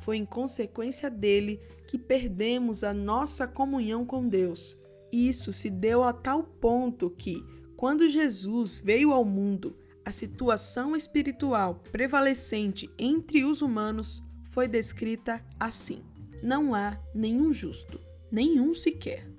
Foi 0.02 0.18
em 0.18 0.26
consequência 0.26 1.10
dele 1.10 1.58
que 1.88 1.98
perdemos 1.98 2.84
a 2.84 2.94
nossa 2.94 3.48
comunhão 3.48 4.06
com 4.06 4.28
Deus. 4.28 4.78
Isso 5.10 5.54
se 5.54 5.70
deu 5.70 6.04
a 6.04 6.12
tal 6.12 6.44
ponto 6.44 7.10
que, 7.10 7.42
quando 7.78 8.10
Jesus 8.10 8.78
veio 8.84 9.14
ao 9.14 9.24
mundo, 9.24 9.78
a 10.04 10.12
situação 10.12 10.98
espiritual 10.98 11.82
prevalecente 11.94 12.90
entre 13.00 13.46
os 13.46 13.62
humanos 13.62 14.22
foi 14.50 14.68
descrita 14.68 15.42
assim: 15.58 16.04
não 16.44 16.76
há 16.76 17.00
nenhum 17.16 17.54
justo, 17.54 18.00
nenhum 18.30 18.76
sequer. 18.76 19.31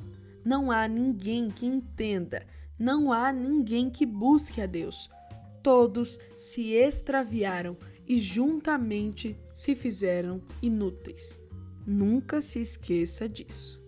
Não 0.45 0.71
há 0.71 0.89
ninguém 0.89 1.51
que 1.51 1.67
entenda, 1.67 2.45
não 2.79 3.13
há 3.13 3.33
ninguém 3.33 3.89
que 3.89 4.05
busque 4.05 4.61
a 4.61 4.67
Deus. 4.67 5.09
Todos 5.63 6.19
se 6.37 6.73
extraviaram 6.73 7.77
e 8.07 8.19
juntamente 8.19 9.39
se 9.55 9.77
fizeram 9.77 10.43
inúteis. 10.61 11.39
Nunca 11.87 12.41
se 12.41 12.61
esqueça 12.61 13.29
disso. 13.29 13.81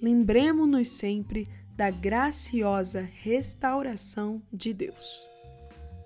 Lembremos-nos 0.00 0.88
sempre 0.88 1.48
da 1.74 1.90
graciosa 1.90 3.00
restauração 3.00 4.42
de 4.52 4.72
Deus. 4.72 5.28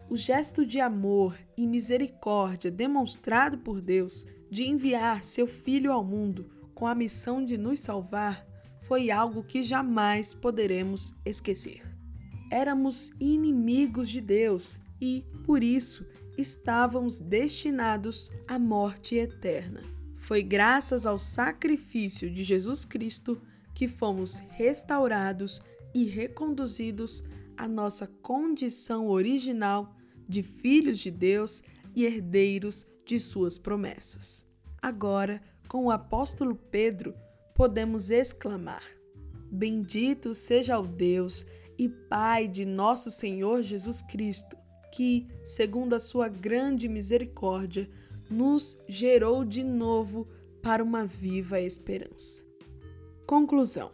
O 0.08 0.16
gesto 0.16 0.64
de 0.64 0.78
amor 0.78 1.36
e 1.56 1.66
misericórdia 1.66 2.70
demonstrado 2.70 3.58
por 3.58 3.80
Deus 3.80 4.24
de 4.50 4.64
enviar 4.64 5.24
seu 5.24 5.46
Filho 5.46 5.92
ao 5.92 6.04
mundo 6.04 6.48
com 6.74 6.86
a 6.86 6.94
missão 6.94 7.44
de 7.44 7.58
nos 7.58 7.80
salvar 7.80 8.45
foi 8.86 9.10
algo 9.10 9.42
que 9.42 9.62
jamais 9.62 10.32
poderemos 10.32 11.12
esquecer. 11.24 11.82
Éramos 12.50 13.10
inimigos 13.18 14.08
de 14.08 14.20
Deus 14.20 14.80
e, 15.00 15.24
por 15.44 15.62
isso, 15.62 16.06
estávamos 16.38 17.18
destinados 17.18 18.30
à 18.46 18.58
morte 18.58 19.16
eterna. 19.16 19.82
Foi 20.14 20.42
graças 20.42 21.04
ao 21.04 21.18
sacrifício 21.18 22.30
de 22.30 22.44
Jesus 22.44 22.84
Cristo 22.84 23.40
que 23.74 23.88
fomos 23.88 24.38
restaurados 24.50 25.60
e 25.92 26.04
reconduzidos 26.04 27.24
à 27.56 27.66
nossa 27.66 28.06
condição 28.22 29.08
original 29.08 29.96
de 30.28 30.42
filhos 30.42 30.98
de 30.98 31.10
Deus 31.10 31.62
e 31.94 32.04
herdeiros 32.04 32.86
de 33.04 33.18
suas 33.18 33.58
promessas. 33.58 34.46
Agora, 34.80 35.40
com 35.68 35.86
o 35.86 35.90
apóstolo 35.90 36.54
Pedro, 36.54 37.14
podemos 37.56 38.10
exclamar: 38.10 38.84
Bendito 39.50 40.34
seja 40.34 40.78
o 40.78 40.86
Deus 40.86 41.46
e 41.78 41.88
Pai 41.88 42.46
de 42.46 42.64
nosso 42.64 43.10
Senhor 43.10 43.62
Jesus 43.62 44.02
Cristo, 44.02 44.56
que, 44.92 45.26
segundo 45.44 45.94
a 45.94 45.98
sua 45.98 46.28
grande 46.28 46.88
misericórdia, 46.88 47.88
nos 48.30 48.78
gerou 48.88 49.44
de 49.44 49.64
novo 49.64 50.28
para 50.62 50.84
uma 50.84 51.06
viva 51.06 51.58
esperança. 51.58 52.44
Conclusão: 53.26 53.90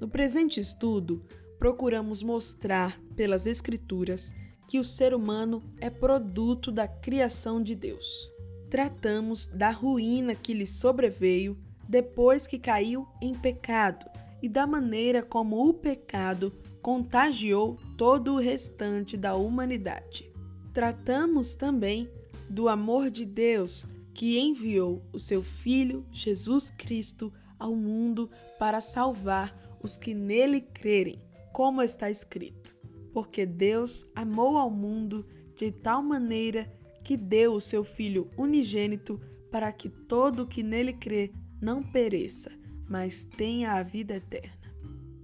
No 0.00 0.08
presente 0.08 0.58
estudo, 0.58 1.24
procuramos 1.58 2.22
mostrar 2.22 3.00
pelas 3.14 3.46
Escrituras 3.46 4.34
que 4.68 4.80
o 4.80 4.84
ser 4.84 5.14
humano 5.14 5.62
é 5.80 5.88
produto 5.88 6.72
da 6.72 6.88
criação 6.88 7.62
de 7.62 7.76
Deus. 7.76 8.28
Tratamos 8.68 9.46
da 9.46 9.70
ruína 9.70 10.34
que 10.34 10.52
lhe 10.52 10.66
sobreveio 10.66 11.56
depois 11.88 12.46
que 12.46 12.58
caiu 12.58 13.06
em 13.20 13.34
pecado 13.34 14.06
e 14.42 14.48
da 14.48 14.66
maneira 14.66 15.22
como 15.22 15.68
o 15.68 15.74
pecado 15.74 16.52
contagiou 16.82 17.78
todo 17.96 18.34
o 18.34 18.38
restante 18.38 19.16
da 19.16 19.34
humanidade. 19.34 20.30
Tratamos 20.72 21.54
também 21.54 22.10
do 22.48 22.68
amor 22.68 23.10
de 23.10 23.24
Deus 23.24 23.86
que 24.14 24.38
enviou 24.38 25.02
o 25.12 25.18
seu 25.18 25.42
Filho 25.42 26.06
Jesus 26.10 26.70
Cristo 26.70 27.32
ao 27.58 27.74
mundo 27.74 28.30
para 28.58 28.80
salvar 28.80 29.54
os 29.82 29.96
que 29.96 30.14
nele 30.14 30.60
crerem, 30.60 31.20
como 31.52 31.82
está 31.82 32.10
escrito 32.10 32.76
porque 33.16 33.46
Deus 33.46 34.06
amou 34.14 34.58
ao 34.58 34.68
mundo 34.68 35.24
de 35.56 35.72
tal 35.72 36.02
maneira 36.02 36.70
que 37.02 37.16
deu 37.16 37.54
o 37.54 37.60
seu 37.62 37.82
Filho 37.82 38.30
unigênito 38.36 39.18
para 39.50 39.72
que 39.72 39.88
todo 39.88 40.40
o 40.40 40.46
que 40.46 40.62
nele 40.62 40.92
crê 40.92 41.32
não 41.60 41.82
pereça, 41.82 42.50
mas 42.88 43.24
tenha 43.24 43.72
a 43.72 43.82
vida 43.82 44.16
eterna. 44.16 44.56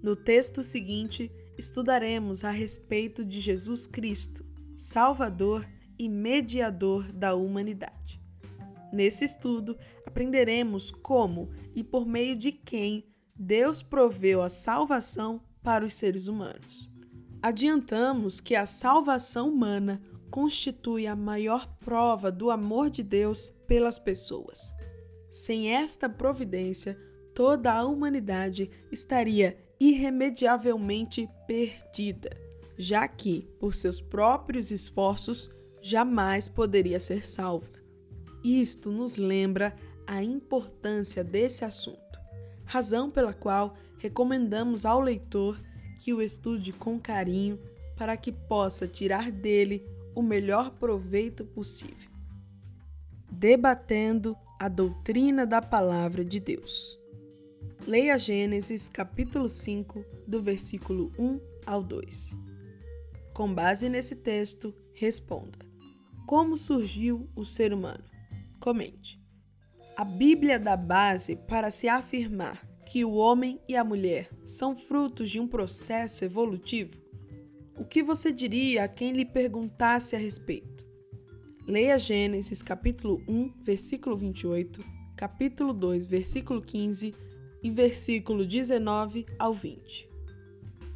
No 0.02 0.16
texto 0.16 0.62
seguinte, 0.62 1.30
estudaremos 1.56 2.44
a 2.44 2.50
respeito 2.50 3.24
de 3.24 3.40
Jesus 3.40 3.86
Cristo, 3.86 4.44
Salvador 4.76 5.66
e 5.98 6.08
Mediador 6.08 7.12
da 7.12 7.34
humanidade. 7.34 8.20
Nesse 8.92 9.24
estudo, 9.24 9.76
aprenderemos 10.06 10.90
como 10.90 11.50
e 11.74 11.82
por 11.84 12.04
meio 12.04 12.36
de 12.36 12.52
quem 12.52 13.06
Deus 13.34 13.82
proveu 13.82 14.42
a 14.42 14.48
salvação 14.48 15.42
para 15.62 15.84
os 15.84 15.94
seres 15.94 16.26
humanos. 16.26 16.90
Adiantamos 17.40 18.40
que 18.40 18.54
a 18.54 18.66
salvação 18.66 19.48
humana 19.48 20.02
constitui 20.30 21.06
a 21.06 21.14
maior 21.16 21.66
prova 21.78 22.30
do 22.30 22.50
amor 22.50 22.90
de 22.90 23.02
Deus 23.02 23.50
pelas 23.66 23.98
pessoas. 23.98 24.74
Sem 25.32 25.70
esta 25.70 26.10
providência, 26.10 26.94
toda 27.34 27.72
a 27.72 27.84
humanidade 27.86 28.70
estaria 28.90 29.56
irremediavelmente 29.80 31.26
perdida, 31.46 32.30
já 32.76 33.08
que, 33.08 33.48
por 33.58 33.74
seus 33.74 33.98
próprios 33.98 34.70
esforços, 34.70 35.50
jamais 35.80 36.50
poderia 36.50 37.00
ser 37.00 37.26
salva. 37.26 37.72
Isto 38.44 38.92
nos 38.92 39.16
lembra 39.16 39.74
a 40.06 40.22
importância 40.22 41.24
desse 41.24 41.64
assunto, 41.64 42.20
razão 42.66 43.10
pela 43.10 43.32
qual 43.32 43.74
recomendamos 43.98 44.84
ao 44.84 45.00
leitor 45.00 45.58
que 45.98 46.12
o 46.12 46.20
estude 46.20 46.74
com 46.74 47.00
carinho 47.00 47.58
para 47.96 48.18
que 48.18 48.32
possa 48.32 48.86
tirar 48.86 49.30
dele 49.30 49.82
o 50.14 50.20
melhor 50.20 50.72
proveito 50.72 51.42
possível. 51.44 52.10
Debatendo 53.30 54.36
a 54.62 54.68
doutrina 54.68 55.44
da 55.44 55.60
palavra 55.60 56.24
de 56.24 56.38
Deus. 56.38 56.96
Leia 57.84 58.16
Gênesis 58.16 58.88
capítulo 58.88 59.48
5, 59.48 60.04
do 60.24 60.40
versículo 60.40 61.10
1 61.18 61.40
ao 61.66 61.82
2. 61.82 62.38
Com 63.34 63.52
base 63.52 63.88
nesse 63.88 64.14
texto, 64.14 64.72
responda: 64.94 65.58
Como 66.28 66.56
surgiu 66.56 67.28
o 67.34 67.44
ser 67.44 67.72
humano? 67.72 68.04
Comente. 68.60 69.20
A 69.96 70.04
Bíblia 70.04 70.60
dá 70.60 70.76
base 70.76 71.34
para 71.34 71.68
se 71.68 71.88
afirmar 71.88 72.64
que 72.86 73.04
o 73.04 73.14
homem 73.14 73.60
e 73.68 73.74
a 73.74 73.82
mulher 73.82 74.30
são 74.44 74.76
frutos 74.76 75.28
de 75.28 75.40
um 75.40 75.48
processo 75.48 76.24
evolutivo? 76.24 77.02
O 77.76 77.84
que 77.84 78.00
você 78.00 78.30
diria 78.30 78.84
a 78.84 78.88
quem 78.88 79.10
lhe 79.10 79.24
perguntasse 79.24 80.14
a 80.14 80.20
respeito? 80.20 80.71
Leia 81.64 81.96
Gênesis 81.96 82.60
capítulo 82.60 83.22
1, 83.28 83.52
versículo 83.62 84.16
28, 84.16 84.84
capítulo 85.14 85.72
2, 85.72 86.06
versículo 86.06 86.60
15 86.60 87.14
e 87.62 87.70
versículo 87.70 88.44
19 88.44 89.24
ao 89.38 89.52
20. 89.52 90.10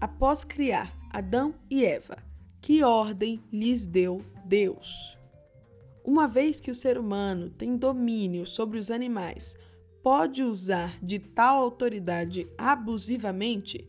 Após 0.00 0.42
criar 0.42 0.92
Adão 1.12 1.55
e 1.70 1.85
Eva, 1.85 2.16
que 2.61 2.83
ordem 2.83 3.40
lhes 3.52 3.87
deu 3.87 4.20
Deus? 4.44 5.16
Uma 6.05 6.26
vez 6.26 6.59
que 6.59 6.72
o 6.72 6.74
ser 6.74 6.98
humano 6.98 7.48
tem 7.48 7.76
domínio 7.76 8.44
sobre 8.44 8.76
os 8.76 8.90
animais, 8.90 9.57
pode 10.02 10.42
usar 10.42 10.98
de 11.00 11.20
tal 11.20 11.59
autoridade 11.59 12.48
abusivamente? 12.59 13.87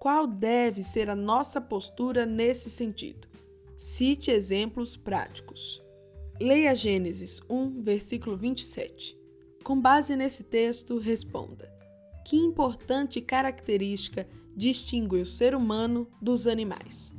Qual 0.00 0.26
deve 0.26 0.82
ser 0.82 1.10
a 1.10 1.14
nossa 1.14 1.60
postura 1.60 2.24
nesse 2.24 2.70
sentido? 2.70 3.28
Cite 3.76 4.30
exemplos 4.30 4.96
práticos. 4.96 5.86
Leia 6.40 6.72
Gênesis 6.72 7.40
1, 7.50 7.82
versículo 7.82 8.36
27. 8.36 9.18
Com 9.64 9.80
base 9.80 10.14
nesse 10.14 10.44
texto, 10.44 10.96
responda: 10.96 11.68
Que 12.24 12.36
importante 12.36 13.20
característica 13.20 14.24
distingue 14.56 15.16
o 15.16 15.26
ser 15.26 15.52
humano 15.52 16.06
dos 16.22 16.46
animais? 16.46 17.12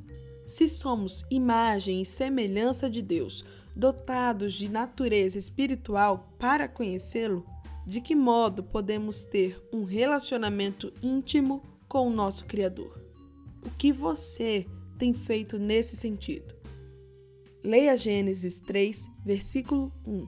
Se 0.46 0.70
somos 0.70 1.26
imagem 1.30 2.02
e 2.02 2.06
semelhança 2.06 2.90
de 2.90 3.02
Deus, 3.02 3.44
dotados 3.76 4.54
de 4.54 4.72
natureza 4.72 5.38
espiritual 5.38 6.34
para 6.40 6.70
conhecê-lo, 6.70 7.46
de 7.86 8.00
que 8.00 8.16
modo 8.16 8.64
podemos 8.64 9.26
ter 9.26 9.62
um 9.74 9.84
relacionamento 9.84 10.94
íntimo 11.04 11.62
com 11.90 12.08
o 12.08 12.14
nosso 12.14 12.46
Criador? 12.46 13.04
O 13.66 13.70
que 13.72 13.92
você 13.92 14.66
tem 14.98 15.14
feito 15.14 15.60
nesse 15.60 15.98
sentido? 15.98 16.59
Leia 17.62 17.98
Gênesis 17.98 18.62
3, 18.62 19.12
versículo 19.26 19.92
1. 20.08 20.28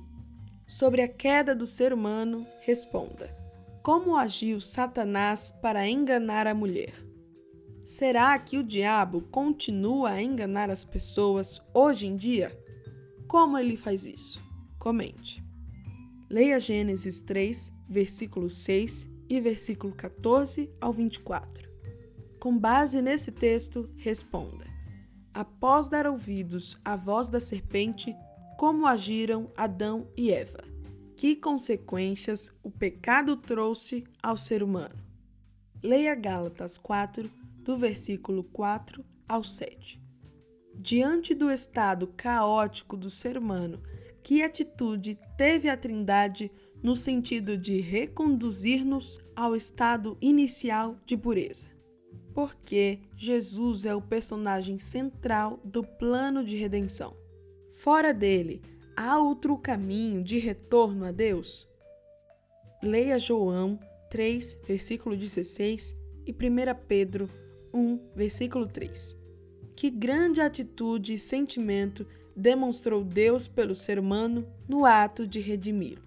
Sobre 0.68 1.02
a 1.02 1.08
queda 1.08 1.56
do 1.56 1.66
ser 1.66 1.94
humano, 1.94 2.46
responda: 2.60 3.34
Como 3.82 4.18
agiu 4.18 4.60
Satanás 4.60 5.50
para 5.62 5.88
enganar 5.88 6.46
a 6.46 6.54
mulher? 6.54 6.94
Será 7.86 8.38
que 8.38 8.58
o 8.58 8.64
diabo 8.64 9.22
continua 9.32 10.10
a 10.12 10.22
enganar 10.22 10.70
as 10.70 10.84
pessoas 10.84 11.62
hoje 11.74 12.06
em 12.06 12.18
dia? 12.18 12.52
Como 13.30 13.58
ele 13.58 13.78
faz 13.78 14.06
isso? 14.06 14.42
Comente. 14.78 15.42
Leia 16.30 16.60
Gênesis 16.60 17.22
3, 17.22 17.72
versículo 17.88 18.50
6 18.50 19.10
e 19.30 19.40
versículo 19.40 19.94
14 19.94 20.70
ao 20.82 20.92
24. 20.92 21.72
Com 22.42 22.58
base 22.58 23.02
nesse 23.02 23.32
texto, 23.32 23.90
responda: 23.96 24.71
Após 25.34 25.88
dar 25.88 26.06
ouvidos 26.08 26.78
à 26.84 26.96
voz 26.98 27.30
da 27.30 27.40
serpente, 27.40 28.14
como 28.58 28.86
agiram 28.86 29.48
Adão 29.56 30.08
e 30.18 30.30
Eva? 30.30 30.60
Que 31.16 31.36
consequências 31.36 32.52
o 32.62 32.70
pecado 32.70 33.38
trouxe 33.38 34.04
ao 34.22 34.36
ser 34.36 34.62
humano? 34.62 34.96
Leia 35.82 36.14
Gálatas 36.16 36.78
4, 36.78 37.32
do 37.60 37.78
versículo 37.78 38.44
4 38.44 39.06
ao 39.28 39.44
7. 39.44 40.02
Diante 40.76 41.34
do 41.34 41.50
estado 41.50 42.08
caótico 42.08 42.98
do 42.98 43.10
ser 43.10 43.38
humano 43.38 43.82
que 44.22 44.44
atitude 44.44 45.18
teve 45.38 45.70
a 45.70 45.78
Trindade 45.78 46.52
no 46.84 46.96
sentido 46.96 47.58
de 47.58 47.80
reconduzir-nos 47.80 49.20
ao 49.36 49.56
estado 49.56 50.18
inicial 50.20 50.98
de 51.06 51.16
pureza? 51.16 51.68
Porque 52.34 53.00
Jesus 53.16 53.86
é 53.86 53.94
o 53.94 54.02
personagem 54.02 54.78
central 54.78 55.60
do 55.64 55.84
plano 55.84 56.44
de 56.44 56.56
redenção. 56.56 57.16
Fora 57.72 58.14
dele, 58.14 58.62
há 58.96 59.20
outro 59.20 59.58
caminho 59.58 60.24
de 60.24 60.38
retorno 60.38 61.06
a 61.06 61.12
Deus? 61.12 61.68
Leia 62.82 63.20
João 63.20 63.80
3, 64.10 64.62
versículo 64.66 65.16
16 65.16 65.98
e 66.26 66.32
1 66.32 66.36
Pedro 66.88 67.30
1, 67.74 68.00
versículo 68.16 68.68
3. 68.68 69.18
Que 69.76 69.90
grande 69.90 70.42
atitude 70.42 71.14
e 71.14 71.20
sentimento 71.20 72.06
demonstrou 72.36 73.04
Deus 73.04 73.48
pelo 73.48 73.76
ser 73.76 74.00
humano 74.00 74.48
no 74.68 74.86
ato 74.86 75.28
de 75.28 75.40
redimi-lo. 75.40 76.04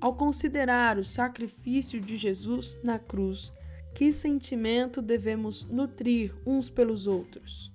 Ao 0.00 0.14
considerar 0.14 0.98
o 0.98 1.04
sacrifício 1.04 2.00
de 2.00 2.16
Jesus 2.16 2.78
na 2.82 2.98
cruz, 2.98 3.52
que 3.94 4.12
sentimento 4.12 5.02
devemos 5.02 5.64
nutrir 5.64 6.34
uns 6.46 6.70
pelos 6.70 7.06
outros? 7.06 7.72